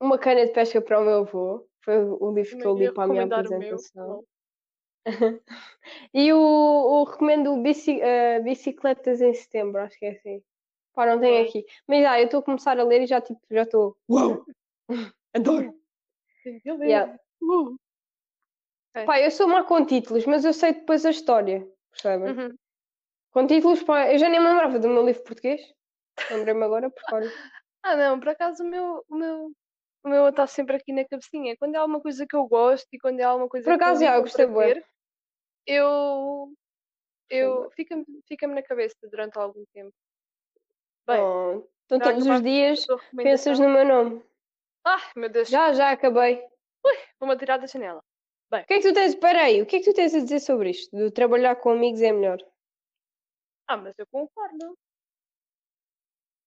Uma 0.00 0.18
cana 0.18 0.46
de 0.46 0.52
pesca 0.52 0.80
para 0.80 1.00
o 1.00 1.04
meu 1.04 1.18
avô. 1.20 1.66
Foi 1.80 1.96
o 1.98 2.30
livro 2.32 2.58
que 2.58 2.66
eu 2.66 2.74
li 2.76 2.92
para 2.92 3.04
a 3.04 3.06
minha 3.08 3.24
apresentação. 3.24 4.24
E 6.12 6.32
o, 6.32 6.38
o 6.38 7.04
recomendo 7.04 7.52
o 7.52 7.62
bici, 7.62 8.00
eh, 8.00 8.40
Bicicletas 8.40 9.20
em 9.20 9.32
Setembro, 9.32 9.80
acho 9.80 9.98
que 9.98 10.06
é 10.06 10.10
assim. 10.10 10.42
Pá, 10.94 11.06
não 11.06 11.20
tenho 11.20 11.46
aqui. 11.46 11.64
Mas 11.86 12.02
já, 12.02 12.18
eu 12.18 12.24
estou 12.26 12.40
a 12.40 12.42
começar 12.42 12.78
a 12.78 12.84
ler 12.84 13.02
e 13.02 13.06
já 13.06 13.20
tipo, 13.20 13.40
já 13.50 13.62
estou. 13.62 13.96
Uau! 14.10 14.44
Adoro! 15.34 15.74
Sim, 16.42 16.60
eu 16.64 16.76
Yeah. 16.82 17.18
Uh. 17.40 17.76
Ok. 18.94 19.06
Pá, 19.06 19.20
eu 19.20 19.30
sou 19.30 19.46
má 19.48 19.64
com 19.64 19.84
títulos, 19.84 20.26
mas 20.26 20.44
eu 20.44 20.52
sei 20.52 20.72
depois 20.72 21.06
a 21.06 21.10
história, 21.10 21.66
percebem? 21.90 22.32
Uhum. 22.32 22.56
Com 23.30 23.46
títulos, 23.46 23.82
pá, 23.82 24.12
eu 24.12 24.18
já 24.18 24.28
nem 24.28 24.40
me 24.40 24.48
lembrava 24.48 24.78
do 24.78 24.88
meu 24.88 25.06
livro 25.06 25.22
português. 25.22 25.60
Lembrei-me 26.30 26.64
agora, 26.64 26.90
porque 26.90 27.14
olha. 27.14 27.30
Ah, 27.80 27.96
não, 27.96 28.18
por 28.18 28.30
acaso 28.30 28.64
o 28.64 28.66
meu, 28.66 29.04
o 29.08 29.14
meu, 29.14 29.52
o 30.02 30.08
meu 30.08 30.28
está 30.28 30.48
sempre 30.48 30.74
aqui 30.76 30.92
na 30.92 31.04
cabecinha. 31.04 31.56
Quando 31.56 31.76
é 31.76 31.78
alguma 31.78 32.00
coisa 32.00 32.26
que 32.26 32.34
eu 32.34 32.44
gosto 32.46 32.88
e 32.92 32.98
quando 32.98 33.20
é 33.20 33.22
alguma 33.22 33.48
coisa 33.48 33.64
Por 33.64 33.78
que 33.78 33.84
acaso, 33.84 34.02
eu 34.02 34.06
já, 34.08 34.16
eu 34.16 34.22
gostei 34.22 34.46
ver, 34.46 34.84
eu, 35.68 36.52
eu 37.28 37.70
fica-me 37.72 38.04
fica 38.26 38.46
na 38.48 38.62
cabeça 38.62 38.96
durante 39.02 39.38
algum 39.38 39.64
tempo. 39.72 39.92
Bem, 41.06 41.20
Oh, 41.20 41.68
então 41.84 42.00
todos 42.00 42.26
os 42.26 42.42
dias 42.42 42.86
pensas 43.16 43.58
no 43.58 43.68
meu 43.68 43.84
nome. 43.84 44.22
Ai, 44.84 45.12
meu 45.16 45.28
Deus, 45.28 45.48
Já, 45.48 45.72
já 45.72 45.90
acabei. 45.90 46.42
vou-me 47.20 47.34
atirar 47.34 47.58
da 47.58 47.66
janela. 47.66 48.02
O 48.50 48.64
que 48.64 48.74
é 48.74 48.80
que 48.80 48.88
tu 48.88 48.94
tens? 48.94 49.10
Espera 49.14 49.42
aí, 49.42 49.60
o 49.60 49.66
que 49.66 49.76
é 49.76 49.78
que 49.80 49.84
tu 49.90 49.94
tens 49.94 50.14
a 50.14 50.20
dizer 50.20 50.40
sobre 50.40 50.70
isto? 50.70 50.94
De 50.96 51.10
trabalhar 51.10 51.56
com 51.56 51.70
amigos 51.70 52.00
é 52.00 52.12
melhor. 52.12 52.38
Ah, 53.66 53.76
mas 53.76 53.94
eu 53.98 54.06
concordo. 54.06 54.74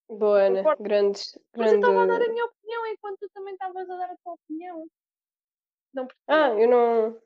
Boa, 0.10 0.42
Ana. 0.42 0.58
Concordo. 0.60 0.84
Grandes, 0.84 1.38
Mas 1.56 1.72
eu 1.72 1.78
estava 1.80 2.04
a 2.04 2.06
dar 2.08 2.16
a 2.16 2.18
grande... 2.18 2.34
minha 2.34 2.46
opinião 2.46 2.88
enquanto 2.88 3.20
tu 3.20 3.30
também 3.34 3.54
estavas 3.54 3.88
a 3.90 3.96
dar 3.98 4.12
a 4.12 4.18
tua 4.24 4.34
opinião. 4.34 4.88
Não 5.94 6.08
percebi. 6.08 6.26
Ah, 6.28 6.50
eu 6.60 6.68
não... 6.68 7.22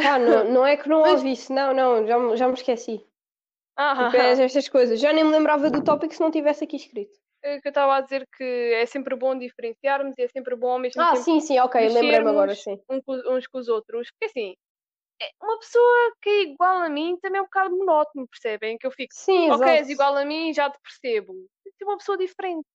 Pá, 0.00 0.18
não, 0.18 0.44
não 0.52 0.66
é 0.66 0.76
que 0.76 0.88
não 0.88 1.00
ouvi 1.02 1.32
isso. 1.32 1.52
Não, 1.52 1.72
não, 1.74 2.06
já, 2.06 2.18
me- 2.18 2.36
já 2.36 2.46
me 2.48 2.54
esqueci. 2.54 3.04
Ah, 3.76 3.94
Tipo, 3.96 4.16
é 4.16 4.32
estas 4.42 4.68
coisas. 4.68 5.00
Já 5.00 5.12
nem 5.12 5.24
me 5.24 5.30
lembrava 5.30 5.70
do 5.70 5.82
tópico 5.84 6.14
se 6.14 6.20
não 6.20 6.30
tivesse 6.30 6.64
aqui 6.64 6.76
escrito. 6.76 7.18
é 7.42 7.60
que 7.60 7.68
eu 7.68 7.70
estava 7.70 7.96
a 7.96 8.00
dizer 8.00 8.26
que 8.36 8.44
é 8.74 8.86
sempre 8.86 9.16
bom 9.16 9.36
diferenciarmos 9.38 10.14
e 10.18 10.22
é 10.22 10.28
sempre 10.28 10.56
bom 10.56 10.70
ao 10.72 10.78
mesmo 10.78 11.02
Ah, 11.02 11.12
tempo 11.12 11.24
sim, 11.24 11.40
sim, 11.40 11.58
ok, 11.58 11.88
lembrei-me 11.88 12.28
agora, 12.28 12.54
sim. 12.54 12.78
uns 12.90 13.46
com 13.46 13.58
os 13.58 13.68
outros. 13.68 14.10
Porque 14.10 14.26
assim, 14.26 14.54
é 15.22 15.30
uma 15.42 15.58
pessoa 15.60 16.12
que 16.22 16.30
é 16.30 16.42
igual 16.44 16.78
a 16.80 16.88
mim 16.88 17.18
também 17.22 17.38
é 17.38 17.42
um 17.42 17.46
bocado 17.46 17.76
monótono, 17.76 18.28
percebem? 18.28 18.78
Que 18.78 18.86
eu 18.86 18.92
fico, 18.92 19.14
Sim, 19.14 19.50
ok, 19.50 19.66
és 19.66 19.88
igual 19.90 20.16
a 20.16 20.24
mim, 20.24 20.52
já 20.54 20.70
te 20.70 20.78
percebo. 20.80 21.34
Tem 21.78 21.88
uma 21.88 21.98
pessoa 21.98 22.18
diferente. 22.18 22.66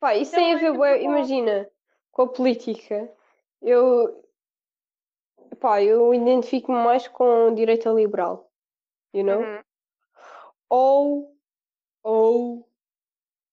Pá, 0.00 0.14
isso 0.14 0.30
Então 0.30 0.40
tem 0.40 0.54
a 0.54 0.56
é 0.56 0.58
ver, 0.58 1.02
imagina, 1.02 1.70
com 2.12 2.22
a 2.22 2.28
política. 2.28 3.10
Eu, 3.62 4.23
pá, 5.54 5.82
eu 5.82 6.12
identifico-me 6.14 6.78
mais 6.78 7.06
com 7.08 7.54
direita 7.54 7.90
liberal, 7.90 8.50
you 9.14 9.24
know? 9.24 9.40
Uhum. 9.40 9.62
Ou, 10.70 11.36
ou, 12.02 12.68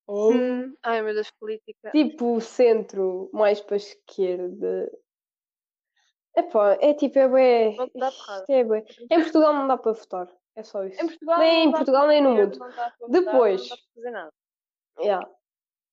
ou, 0.08 0.34
Hum. 0.34 0.76
Ai 0.84 1.02
meu 1.02 1.14
Deus, 1.14 1.32
política. 1.32 1.92
tipo 1.92 2.40
centro, 2.42 3.30
mais 3.34 3.62
para 3.62 3.76
a 3.76 3.78
esquerda. 3.78 4.92
Epá, 6.36 6.78
é 6.80 6.94
tipo, 6.94 7.20
é 7.20 7.76
Não 7.76 7.90
dá 7.94 8.12
porrada. 8.12 8.46
é 8.50 8.64
bué. 8.64 8.86
Em 9.10 9.22
Portugal 9.22 9.54
não 9.54 9.68
dá 9.68 9.78
para 9.78 9.92
votar, 9.92 10.28
é 10.56 10.64
só 10.64 10.84
isso. 10.86 11.02
Em 11.04 11.08
Portugal, 11.08 11.40
Nem 11.40 11.68
em 11.68 11.72
Portugal, 11.72 12.08
nem 12.08 12.22
no 12.22 12.32
mundo. 12.32 12.58
Votar, 12.58 12.96
Depois. 13.10 13.62
Não 13.62 13.70
dá 13.70 13.76
para 13.76 13.94
fazer 13.96 14.12
nada. 14.12 14.34
Yeah. 15.00 15.30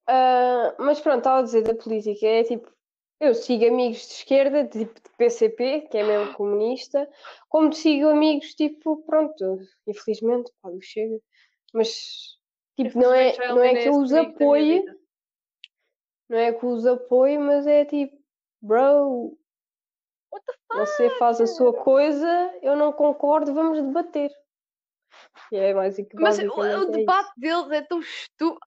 Ah, 0.07 0.75
mas 0.79 1.01
pronto, 1.01 1.19
estava 1.19 1.41
a 1.41 1.43
dizer 1.43 1.63
da 1.63 1.75
política, 1.75 2.27
é 2.27 2.45
tipo, 2.45 2.73
eu 3.21 3.35
sigo 3.35 3.67
amigos 3.67 4.07
de 4.07 4.15
esquerda, 4.15 4.67
tipo 4.67 4.95
de 4.95 5.11
PCP, 5.17 5.89
que 5.91 5.99
é 5.99 6.05
mesmo 6.05 6.35
comunista, 6.35 7.09
como 7.49 7.73
sigo 7.73 8.09
amigos 8.09 8.55
tipo, 8.55 9.03
pronto, 9.05 9.59
infelizmente, 9.87 10.53
pá, 10.63 10.71
do 10.71 10.81
Chega, 10.81 11.21
mas 11.73 12.39
tipo, 12.77 12.99
não 12.99 13.13
é, 13.13 13.37
não 13.49 13.63
é 13.63 13.71
que 13.71 13.89
eu 13.89 13.91
esse 13.91 13.91
os 13.91 14.13
apoie, 14.13 14.85
não 16.29 16.39
é 16.39 16.53
que 16.53 16.67
os 16.67 16.87
apoie, 16.87 17.39
mas 17.39 17.67
é 17.67 17.85
tipo, 17.85 18.17
bro, 18.63 19.37
você 20.71 21.11
faz 21.19 21.41
a 21.41 21.47
sua 21.47 21.73
coisa, 21.73 22.59
eu 22.63 22.77
não 22.77 22.93
concordo, 22.93 23.53
vamos 23.53 23.83
debater. 23.83 24.31
E 25.51 25.57
é 25.57 25.75
mais 25.75 25.97
Mas 26.15 26.39
o, 26.39 26.55
o 26.55 26.65
é 26.65 26.87
debate 26.87 27.33
deles 27.37 27.71
é 27.71 27.83
tão 27.83 28.01
estúpido. 28.01 28.61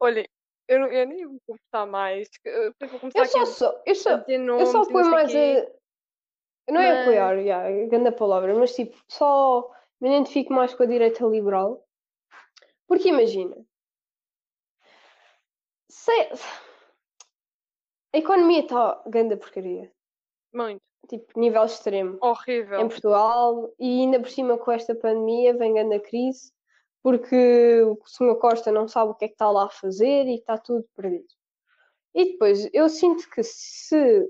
Olhem, 0.00 0.28
eu, 0.68 0.86
eu 0.86 1.06
nem 1.06 1.26
vou 1.26 1.40
conversar 1.46 1.86
mais. 1.86 2.28
que- 2.28 2.48
Eu 2.48 2.88
vou 2.88 3.00
começar 3.00 3.18
Eu 3.20 3.24
só 3.26 3.44
sou, 3.46 3.82
eu 3.86 3.94
só, 3.94 4.10
Eu 4.28 4.66
só 4.66 4.82
apoio 4.82 5.10
mais 5.10 5.34
a. 5.34 5.72
Não 6.70 6.80
é 6.80 6.90
Mas- 6.92 7.00
apoiar, 7.02 7.42
já, 7.42 7.62
é 7.64 7.86
grande 7.86 8.12
palavra, 8.12 8.54
mas 8.54 8.74
tipo, 8.74 8.96
só 9.08 9.70
me 10.00 10.08
identifico 10.10 10.52
mais 10.52 10.74
com 10.74 10.82
a 10.82 10.86
direita 10.86 11.24
liberal. 11.24 11.82
Porque 12.86 13.08
imagina, 13.08 13.56
se... 15.90 16.10
a 18.14 18.18
economia 18.18 18.60
está 18.60 19.02
grande 19.06 19.36
porcaria, 19.36 19.90
Muito. 20.52 20.82
tipo, 21.08 21.38
nível 21.38 21.64
extremo. 21.64 22.18
Horrível. 22.20 22.80
Em 22.80 22.88
Portugal, 22.88 23.72
e 23.78 24.00
ainda 24.02 24.20
por 24.20 24.28
cima 24.30 24.58
com 24.58 24.70
esta 24.72 24.94
pandemia 24.94 25.56
vem 25.56 25.74
grande 25.74 25.96
a 25.96 26.00
crise, 26.00 26.52
porque 27.08 27.80
o 27.84 27.98
Sr. 28.04 28.36
Costa 28.38 28.70
não 28.70 28.86
sabe 28.86 29.12
o 29.12 29.14
que 29.14 29.24
é 29.24 29.28
que 29.28 29.32
está 29.32 29.50
lá 29.50 29.64
a 29.64 29.70
fazer 29.70 30.26
e 30.26 30.34
está 30.34 30.58
tudo 30.58 30.86
perdido. 30.94 31.24
E 32.14 32.32
depois, 32.32 32.68
eu 32.70 32.86
sinto 32.90 33.30
que 33.30 33.42
se 33.42 34.28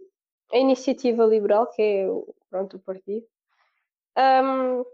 a 0.52 0.58
iniciativa 0.58 1.24
liberal, 1.24 1.66
que 1.66 1.82
é 1.82 2.08
o, 2.08 2.32
pronto, 2.48 2.76
o 2.76 2.80
partido, 2.80 3.26
hum, 4.16 4.84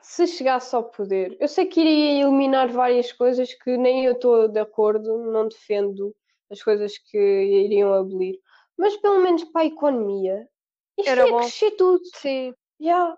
se 0.00 0.26
chegasse 0.26 0.74
ao 0.74 0.84
poder, 0.84 1.36
eu 1.38 1.46
sei 1.46 1.66
que 1.66 1.78
iria 1.78 2.22
eliminar 2.22 2.72
várias 2.72 3.12
coisas 3.12 3.52
que 3.52 3.76
nem 3.76 4.06
eu 4.06 4.12
estou 4.12 4.48
de 4.48 4.58
acordo, 4.58 5.30
não 5.30 5.46
defendo 5.46 6.16
as 6.50 6.62
coisas 6.62 6.96
que 6.96 7.18
iriam 7.18 7.92
abolir, 7.92 8.40
mas 8.78 8.96
pelo 8.96 9.20
menos 9.20 9.44
para 9.44 9.60
a 9.60 9.66
economia, 9.66 10.48
isto 10.96 11.10
Era 11.10 11.26
ia 11.26 11.32
bom. 11.32 11.40
crescer 11.40 11.70
tudo. 11.72 12.00
Sim, 12.14 12.54
Já, 12.80 13.14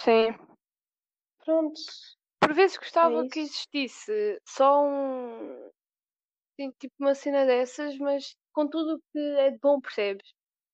sim. 0.00 0.34
pronto. 1.44 1.80
Por 2.46 2.54
vezes 2.54 2.76
gostava 2.76 3.28
que 3.28 3.40
É 3.40 3.42
isso. 3.42 3.52
existisse 3.52 4.40
só 4.46 4.84
um. 4.84 5.70
Sim, 6.58 6.70
tipo 6.78 6.94
uma 7.00 7.14
cena 7.14 7.44
dessas, 7.44 7.98
mas 7.98 8.34
com 8.52 8.68
tudo 8.68 8.94
o 8.96 9.00
que 9.12 9.18
é 9.38 9.50
de 9.50 9.58
bom, 9.58 9.80
percebes? 9.80 10.32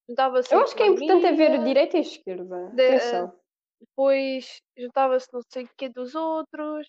Juntava-se 0.08 0.54
Eu 0.54 0.60
acho 0.60 0.76
que 0.76 0.82
é 0.82 0.86
importante 0.86 1.26
é 1.26 1.32
ver 1.32 1.52
a 1.52 1.64
direita 1.64 1.96
e 1.96 2.00
a 2.00 2.02
esquerda. 2.02 2.70
De- 2.74 2.88
Atenção. 2.88 3.40
depois 3.80 4.60
juntava-se 4.76 5.28
não 5.32 5.40
sei 5.50 5.64
o 5.64 5.68
que 5.76 5.88
dos 5.88 6.14
outros. 6.14 6.88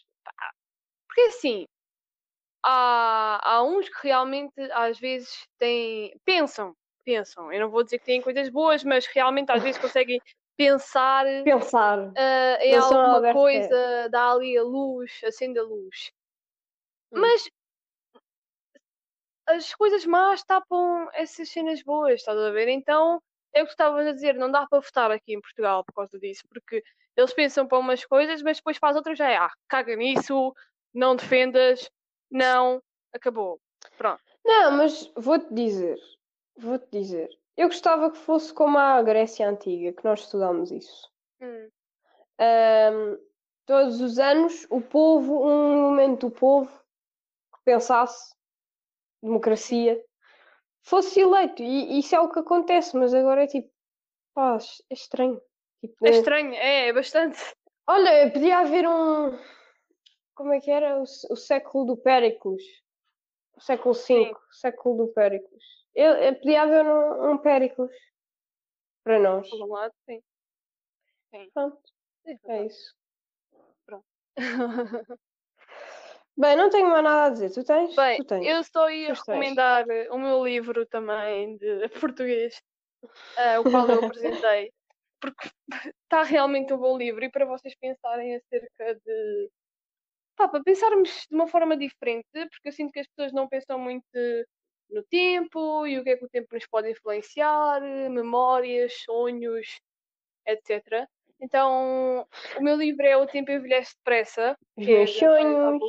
Porque 1.07 1.21
assim, 1.21 1.65
há, 2.63 3.39
há 3.43 3.63
uns 3.63 3.89
que 3.89 4.07
realmente 4.07 4.53
às 4.71 4.99
vezes 4.99 5.47
têm. 5.59 6.13
pensam, 6.25 6.73
pensam. 7.05 7.51
Eu 7.51 7.61
não 7.61 7.69
vou 7.69 7.83
dizer 7.83 7.99
que 7.99 8.05
têm 8.05 8.21
coisas 8.21 8.49
boas, 8.49 8.83
mas 8.83 9.05
realmente 9.07 9.51
às 9.51 9.61
vezes 9.63 9.79
conseguem 9.97 10.19
pensar 10.67 11.25
Pensar. 11.43 12.11
ah, 12.15 12.57
em 12.61 12.81
são 12.81 12.99
alguma 12.99 13.33
coisa, 13.33 14.09
dá 14.09 14.31
ali 14.31 14.57
a 14.57 14.63
luz, 14.63 15.21
acende 15.23 15.59
a 15.59 15.63
luz. 15.63 16.11
Hum. 17.11 17.21
Mas 17.21 17.49
as 19.47 19.73
coisas 19.73 20.05
más 20.05 20.43
tapam 20.43 21.09
essas 21.13 21.49
cenas 21.49 21.83
boas, 21.83 22.15
estás 22.15 22.37
a 22.37 22.51
ver? 22.51 22.67
Então 22.69 23.21
é 23.53 23.61
o 23.61 23.65
que 23.65 23.71
estavas 23.71 24.07
a 24.07 24.11
dizer, 24.11 24.35
não 24.35 24.51
dá 24.51 24.65
para 24.67 24.79
votar 24.79 25.11
aqui 25.11 25.33
em 25.33 25.41
Portugal 25.41 25.83
por 25.83 25.93
causa 25.93 26.17
disso, 26.19 26.43
porque 26.49 26.83
eles 27.15 27.33
pensam 27.33 27.67
para 27.67 27.77
umas 27.77 28.03
coisas, 28.03 28.41
mas 28.41 28.57
depois 28.57 28.79
para 28.79 28.89
as 28.89 28.95
outras 28.95 29.17
já 29.17 29.29
é, 29.29 29.37
ah, 29.37 29.51
caga 29.67 29.95
nisso, 29.95 30.53
não 30.93 31.15
defendas, 31.15 31.89
não, 32.31 32.81
acabou. 33.13 33.59
Pronto. 33.97 34.23
Não, 34.43 34.71
mas 34.71 35.11
vou-te 35.15 35.53
dizer, 35.53 35.99
vou-te 36.57 36.87
dizer. 36.91 37.29
Eu 37.55 37.67
gostava 37.67 38.11
que 38.11 38.17
fosse 38.17 38.53
como 38.53 38.77
a 38.77 39.01
Grécia 39.03 39.47
Antiga, 39.47 39.93
que 39.93 40.03
nós 40.03 40.21
estudámos 40.21 40.71
isso. 40.71 41.11
Hum, 41.41 41.69
Ahm, 42.39 43.17
todos 43.65 44.01
os 44.01 44.17
anos, 44.17 44.65
o 44.69 44.81
povo, 44.81 45.45
um 45.45 45.81
momento 45.81 46.27
do 46.27 46.35
povo 46.35 46.71
que 47.53 47.59
pensasse, 47.63 48.35
democracia, 49.21 50.03
fosse 50.81 51.19
eleito. 51.21 51.61
E 51.61 51.99
isso 51.99 52.15
é 52.15 52.19
o 52.19 52.29
que 52.29 52.39
acontece, 52.39 52.97
mas 52.97 53.13
agora 53.13 53.43
é 53.43 53.47
tipo, 53.47 53.71
pá, 54.33 54.57
é 54.89 54.93
estranho. 54.93 55.41
Tipo, 55.79 55.95
É 56.05 56.09
eh, 56.09 56.11
estranho, 56.11 56.53
é, 56.53 56.87
é 56.87 56.93
bastante. 56.93 57.39
Olha, 57.87 58.31
podia 58.31 58.59
haver 58.59 58.87
um. 58.87 59.37
Como 60.35 60.53
é 60.53 60.59
que 60.59 60.71
era? 60.71 60.97
O, 60.99 61.03
o 61.03 61.35
século 61.35 61.85
do 61.85 61.97
Péricles. 61.97 62.63
O 63.55 63.61
século 63.61 63.93
V, 63.93 64.33
século 64.51 65.05
do 65.05 65.13
Péricles. 65.13 65.63
Eu, 65.95 66.13
haver 66.57 66.85
um, 66.85 67.31
um 67.31 67.37
Péricles 67.37 67.91
para 69.03 69.19
nós. 69.19 69.49
Por 69.49 69.61
um 69.63 69.71
lado, 69.71 69.93
sim. 70.05 70.21
Pronto, 71.53 71.77
Sim, 72.25 72.37
é 72.47 72.65
isso. 72.65 72.95
Pronto. 73.85 74.05
Bem, 76.35 76.55
não 76.55 76.69
tenho 76.69 76.89
mais 76.89 77.03
nada 77.03 77.25
a 77.25 77.29
dizer. 77.29 77.51
Tu 77.51 77.63
tens? 77.63 77.95
Bem, 77.95 78.17
tu 78.17 78.25
tens. 78.25 78.47
eu 78.47 78.63
só 78.63 78.89
ia 78.89 79.13
Tu 79.13 79.23
tens. 79.23 79.27
recomendar 79.27 79.85
o 80.11 80.17
meu 80.17 80.43
livro 80.43 80.85
também 80.87 81.57
de 81.57 81.87
português, 82.15 82.59
ah, 83.37 83.59
o 83.59 83.63
qual 83.63 83.87
eu 83.89 84.05
apresentei. 84.05 84.71
porque 85.21 85.49
está 86.03 86.23
realmente 86.23 86.73
um 86.73 86.77
bom 86.77 86.97
livro 86.97 87.23
e 87.23 87.29
para 87.29 87.45
vocês 87.45 87.75
pensarem 87.75 88.35
acerca 88.35 88.95
de. 88.95 89.49
Pá, 90.35 90.47
para 90.47 90.63
pensarmos 90.63 91.27
de 91.29 91.35
uma 91.35 91.47
forma 91.47 91.77
diferente, 91.77 92.27
porque 92.31 92.69
eu 92.69 92.71
sinto 92.71 92.91
que 92.91 92.99
as 92.99 93.07
pessoas 93.07 93.31
não 93.31 93.47
pensam 93.47 93.77
muito 93.77 94.07
no 94.93 95.03
tempo 95.03 95.85
e 95.87 95.97
o 95.99 96.03
que 96.03 96.11
é 96.11 96.17
que 96.17 96.25
o 96.25 96.29
tempo 96.29 96.47
nos 96.53 96.65
pode 96.67 96.89
influenciar, 96.91 97.81
memórias, 97.81 98.93
sonhos, 99.03 99.79
etc. 100.47 101.07
Então, 101.41 102.25
o 102.57 102.61
meu 102.63 102.75
livro 102.75 103.05
é 103.05 103.17
O 103.17 103.25
Tempo 103.27 103.51
Envelhece 103.51 103.95
Depressa. 103.97 104.57
Os 104.77 104.87
é 104.87 104.91
meus 104.91 105.13
Raquel 105.13 105.29
sonhos, 105.41 105.83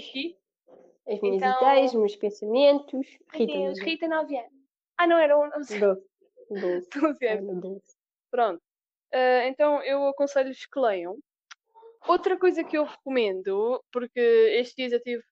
as 1.07 1.21
minhas 1.21 1.37
Então- 1.37 1.63
ideias, 1.63 1.91
os 1.93 1.99
meus 2.01 2.17
pensamentos. 2.17 3.07
Rita, 3.33 3.53
Adeus, 3.53 3.79
não 3.79 3.85
Rita, 3.87 4.09
9 4.09 4.37
anos. 4.39 4.53
Ah, 4.99 5.07
não, 5.07 5.19
era 5.19 5.39
11 5.39 5.55
Doze. 5.79 6.07
Doze. 6.51 6.89
12 7.01 7.27
anos. 7.27 7.97
Pronto. 8.31 8.63
Ah, 9.13 9.47
então 9.47 9.83
eu 9.83 10.07
aconselho-vos 10.09 10.67
que 10.67 10.81
leiam. 10.81 11.17
Outra 12.09 12.39
coisa 12.39 12.63
que 12.65 12.77
eu 12.77 12.85
recomendo, 12.85 13.83
porque 13.93 14.21
estes 14.21 14.75
dias 14.75 14.93
eu 14.93 14.99
estive 14.99 15.23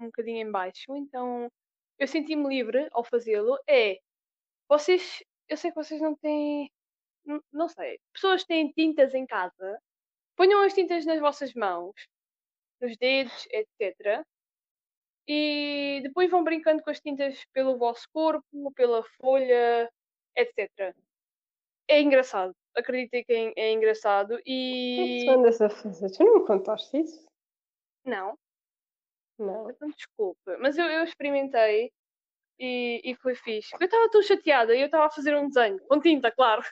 um 0.00 0.06
bocadinho 0.06 0.46
em 0.46 0.50
baixo, 0.50 0.96
então 0.96 1.50
eu 1.98 2.06
senti-me 2.06 2.48
livre 2.48 2.88
ao 2.92 3.04
fazê-lo, 3.04 3.58
é 3.68 3.98
vocês, 4.68 5.22
eu 5.48 5.56
sei 5.56 5.70
que 5.70 5.76
vocês 5.76 6.00
não 6.00 6.14
têm, 6.16 6.70
não, 7.24 7.40
não 7.52 7.68
sei, 7.68 7.98
pessoas 8.12 8.44
têm 8.44 8.70
tintas 8.72 9.14
em 9.14 9.26
casa, 9.26 9.80
ponham 10.36 10.62
as 10.62 10.74
tintas 10.74 11.04
nas 11.06 11.20
vossas 11.20 11.54
mãos, 11.54 11.94
nos 12.80 12.96
dedos, 12.96 13.46
etc. 13.50 14.24
E 15.28 16.00
depois 16.02 16.30
vão 16.30 16.44
brincando 16.44 16.82
com 16.82 16.90
as 16.90 17.00
tintas 17.00 17.44
pelo 17.52 17.78
vosso 17.78 18.06
corpo, 18.12 18.72
pela 18.74 19.02
folha, 19.20 19.90
etc. 20.36 20.94
É 21.88 22.00
engraçado. 22.00 22.54
Acreditem 22.76 23.24
que 23.24 23.32
é, 23.32 23.52
é 23.56 23.72
engraçado. 23.72 24.34
O 24.34 24.42
que 24.42 25.00
é 25.00 25.04
que 25.04 25.22
E. 25.22 25.24
tu 25.24 25.30
andas 25.30 25.60
a 25.60 25.70
fazer? 25.70 26.10
Tu 26.10 26.22
não 26.22 26.40
me 26.40 26.46
contaste 26.46 26.98
isso? 26.98 27.26
Não, 28.04 28.38
Não. 29.38 29.70
então 29.70 29.88
desculpa. 29.90 30.56
Mas 30.58 30.76
eu, 30.78 30.86
eu 30.86 31.04
experimentei 31.04 31.92
e, 32.58 33.00
e 33.04 33.14
foi 33.16 33.34
fixe. 33.34 33.74
Eu 33.80 33.84
estava 33.86 34.10
tão 34.10 34.22
chateada 34.22 34.74
e 34.74 34.80
eu 34.80 34.86
estava 34.86 35.06
a 35.06 35.10
fazer 35.10 35.36
um 35.36 35.48
desenho, 35.48 35.80
com 35.88 36.00
tinta, 36.00 36.32
claro. 36.32 36.62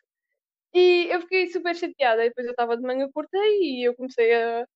E 0.75 1.09
eu 1.11 1.21
fiquei 1.23 1.49
super 1.49 1.75
chateada. 1.77 2.25
E 2.25 2.29
depois 2.29 2.47
eu 2.47 2.53
estava 2.53 2.77
de 2.77 2.83
manhã 2.83 3.11
curta 3.13 3.39
e 3.39 3.87
eu 3.87 3.95
comecei 3.97 4.35
a, 4.35 4.67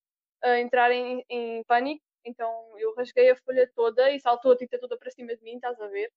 a 0.44 0.60
entrar 0.60 0.92
em, 0.92 1.24
em 1.30 1.64
pânico. 1.64 2.04
Então 2.24 2.78
eu 2.78 2.94
rasguei 2.94 3.30
a 3.30 3.36
folha 3.36 3.70
toda 3.74 4.10
e 4.12 4.20
saltou 4.20 4.52
a 4.52 4.56
tinta 4.56 4.78
toda 4.80 4.98
para 4.98 5.10
cima 5.10 5.34
de 5.36 5.42
mim, 5.42 5.56
estás 5.56 5.80
a 5.80 5.88
ver? 5.88 6.10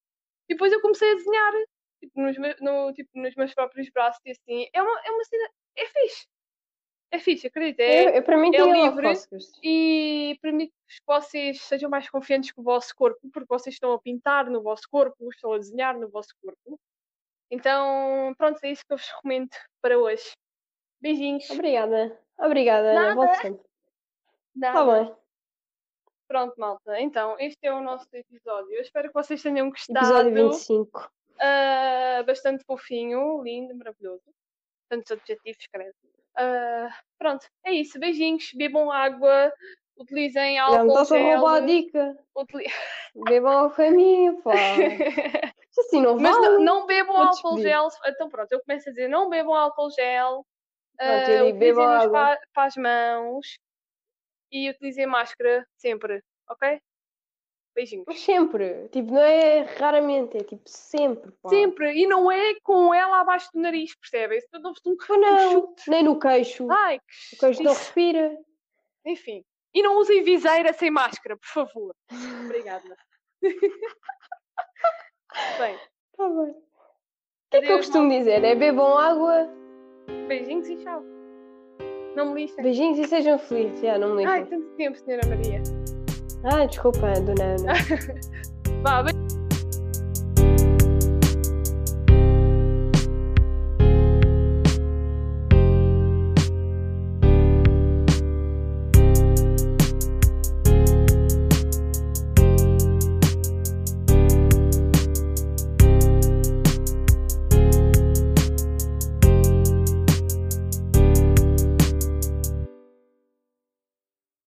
E 0.49 0.53
depois 0.55 0.73
eu 0.73 0.81
comecei 0.81 1.11
a 1.11 1.15
desenhar 1.15 1.53
tipo, 2.01 2.21
nos, 2.21 2.37
me- 2.37 2.55
no, 2.61 2.93
tipo, 2.93 3.09
nos 3.15 3.35
meus 3.35 3.53
próprios 3.53 3.89
braços 3.91 4.21
e 4.25 4.31
assim. 4.31 4.67
É 4.73 4.81
uma, 4.81 5.01
é 5.05 5.11
uma 5.11 5.23
cena. 5.25 5.49
É 5.77 5.85
fixe. 5.87 6.27
É 7.11 7.19
fixe, 7.19 7.47
acredita. 7.47 7.83
É, 7.83 8.17
Eu, 8.17 8.23
para 8.23 8.37
mim, 8.37 8.55
é 8.55 8.63
lá 8.63 8.71
livre 8.71 9.11
e 9.61 10.39
permite-vos 10.41 10.95
que 10.95 11.05
vocês 11.05 11.61
sejam 11.61 11.89
mais 11.89 12.09
confiantes 12.09 12.51
com 12.53 12.61
o 12.61 12.63
vosso 12.63 12.95
corpo, 12.95 13.19
porque 13.33 13.47
vocês 13.49 13.75
estão 13.75 13.91
a 13.91 13.99
pintar 13.99 14.49
no 14.49 14.61
vosso 14.61 14.83
corpo, 14.89 15.29
estão 15.29 15.51
a 15.51 15.57
desenhar 15.57 15.99
no 15.99 16.09
vosso 16.09 16.33
corpo. 16.41 16.79
Então, 17.51 18.33
pronto, 18.37 18.63
é 18.63 18.71
isso 18.71 18.85
que 18.87 18.93
eu 18.93 18.97
vos 18.97 19.07
recomendo 19.07 19.49
para 19.81 19.99
hoje. 19.99 20.31
Beijinhos. 21.01 21.49
Obrigada. 21.49 22.17
Obrigada. 22.39 22.93
Nada. 22.93 23.15
Volto 23.15 23.35
sempre. 23.41 23.65
Está 24.55 24.73
Nada. 24.73 25.03
bem. 25.03 25.15
Pronto, 26.29 26.55
malta. 26.57 27.01
Então, 27.01 27.35
este 27.39 27.59
é 27.63 27.73
o 27.73 27.81
nosso 27.81 28.07
episódio. 28.13 28.71
Eu 28.71 28.81
espero 28.81 29.09
que 29.09 29.13
vocês 29.13 29.41
tenham 29.43 29.69
gostado. 29.69 29.99
Episódio 29.99 30.49
25. 30.51 31.11
Ah, 31.41 32.23
bastante 32.25 32.63
fofinho, 32.63 33.43
lindo, 33.43 33.75
maravilhoso. 33.75 34.23
Tantos 34.87 35.11
adjetivos, 35.11 35.67
credo. 35.67 35.95
Ah, 36.37 36.89
pronto, 37.19 37.45
é 37.65 37.73
isso. 37.73 37.99
Beijinhos, 37.99 38.51
bebam 38.53 38.91
água, 38.91 39.51
utilizem 39.97 40.55
Já 40.57 40.83
me 40.83 40.91
álcool 40.91 41.01
estás 41.01 41.11
a 41.11 41.17
roubar 41.23 41.55
a 41.55 41.59
dica. 41.65 42.17
utili- 42.35 42.65
Bebam 43.15 43.57
ao 43.65 43.71
caminho, 43.71 44.41
pá. 44.41 44.53
Isto 45.71 45.81
assim 45.81 46.01
não 46.01 46.17
Mas 46.17 46.35
vale. 46.37 46.47
não, 46.57 46.59
não 46.79 46.85
bebam 46.87 47.13
Vou 47.15 47.23
álcool 47.25 47.55
despedir. 47.55 47.69
gel. 47.71 47.87
Então 48.05 48.29
pronto, 48.29 48.51
eu 48.51 48.61
começo 48.65 48.89
a 48.89 48.91
dizer 48.91 49.07
não 49.07 49.29
bebam 49.29 49.53
álcool 49.53 49.89
gel. 49.91 50.45
Pronto, 50.97 51.25
bebam 51.25 51.47
utilizem-nos 51.49 52.03
água. 52.05 52.11
pa- 52.11 52.39
para 52.53 52.63
as 52.65 52.75
mãos 52.75 53.57
e 54.51 54.69
utilizem 54.69 55.05
máscara 55.07 55.65
sempre, 55.77 56.21
ok? 56.49 56.79
Beijinhos. 57.73 58.05
Mas 58.07 58.19
sempre. 58.19 58.89
Tipo, 58.89 59.13
não 59.13 59.21
é 59.21 59.61
raramente, 59.79 60.37
é 60.37 60.43
tipo 60.43 60.61
sempre, 60.65 61.31
pá. 61.41 61.49
Sempre, 61.49 61.93
e 61.93 62.05
não 62.05 62.29
é 62.31 62.55
com 62.63 62.93
ela 62.93 63.21
abaixo 63.21 63.49
do 63.53 63.61
nariz, 63.61 63.95
percebem? 63.95 64.39
Eu 64.51 64.61
dou-vos 64.61 64.81
um, 64.85 64.95
um 65.13 65.17
não. 65.19 65.73
Nem 65.87 66.03
no 66.03 66.19
queixo. 66.19 66.67
Ai, 66.69 66.99
que 67.29 67.35
o 67.35 67.39
queixo 67.39 67.63
não 67.63 67.73
respira. 67.73 68.35
Enfim. 69.05 69.43
E 69.73 69.81
não 69.81 69.97
usem 69.97 70.21
viseira 70.21 70.73
sem 70.73 70.91
máscara, 70.91 71.37
por 71.37 71.47
favor. 71.47 71.95
Obrigada. 72.45 72.95
Bem, 75.57 75.79
Tá 76.17 76.27
bem. 76.27 76.49
O 76.51 76.55
que 77.51 77.57
é 77.57 77.61
que 77.61 77.71
eu 77.71 77.77
costumo 77.77 78.09
dizer? 78.09 78.43
É 78.43 78.53
bebam 78.53 78.97
água, 78.97 79.47
beijinhos 80.27 80.67
e 80.69 80.75
tchau. 80.77 81.01
Não 82.15 82.33
me 82.33 82.41
lixem. 82.41 82.61
beijinhos 82.63 82.99
e 82.99 83.05
sejam 83.05 83.39
felizes. 83.39 83.79
Já, 83.79 83.97
não 83.97 84.15
me 84.15 84.25
Ai, 84.25 84.41
lixem. 84.41 84.59
tanto 84.59 84.75
tempo, 84.75 84.97
senhora 84.97 85.27
Maria. 85.27 85.80
Ai, 86.43 86.67
desculpa, 86.67 87.13
dona 87.21 87.55
Ana. 87.55 87.73
Vá, 88.83 89.03
beijinhos. 89.03 89.40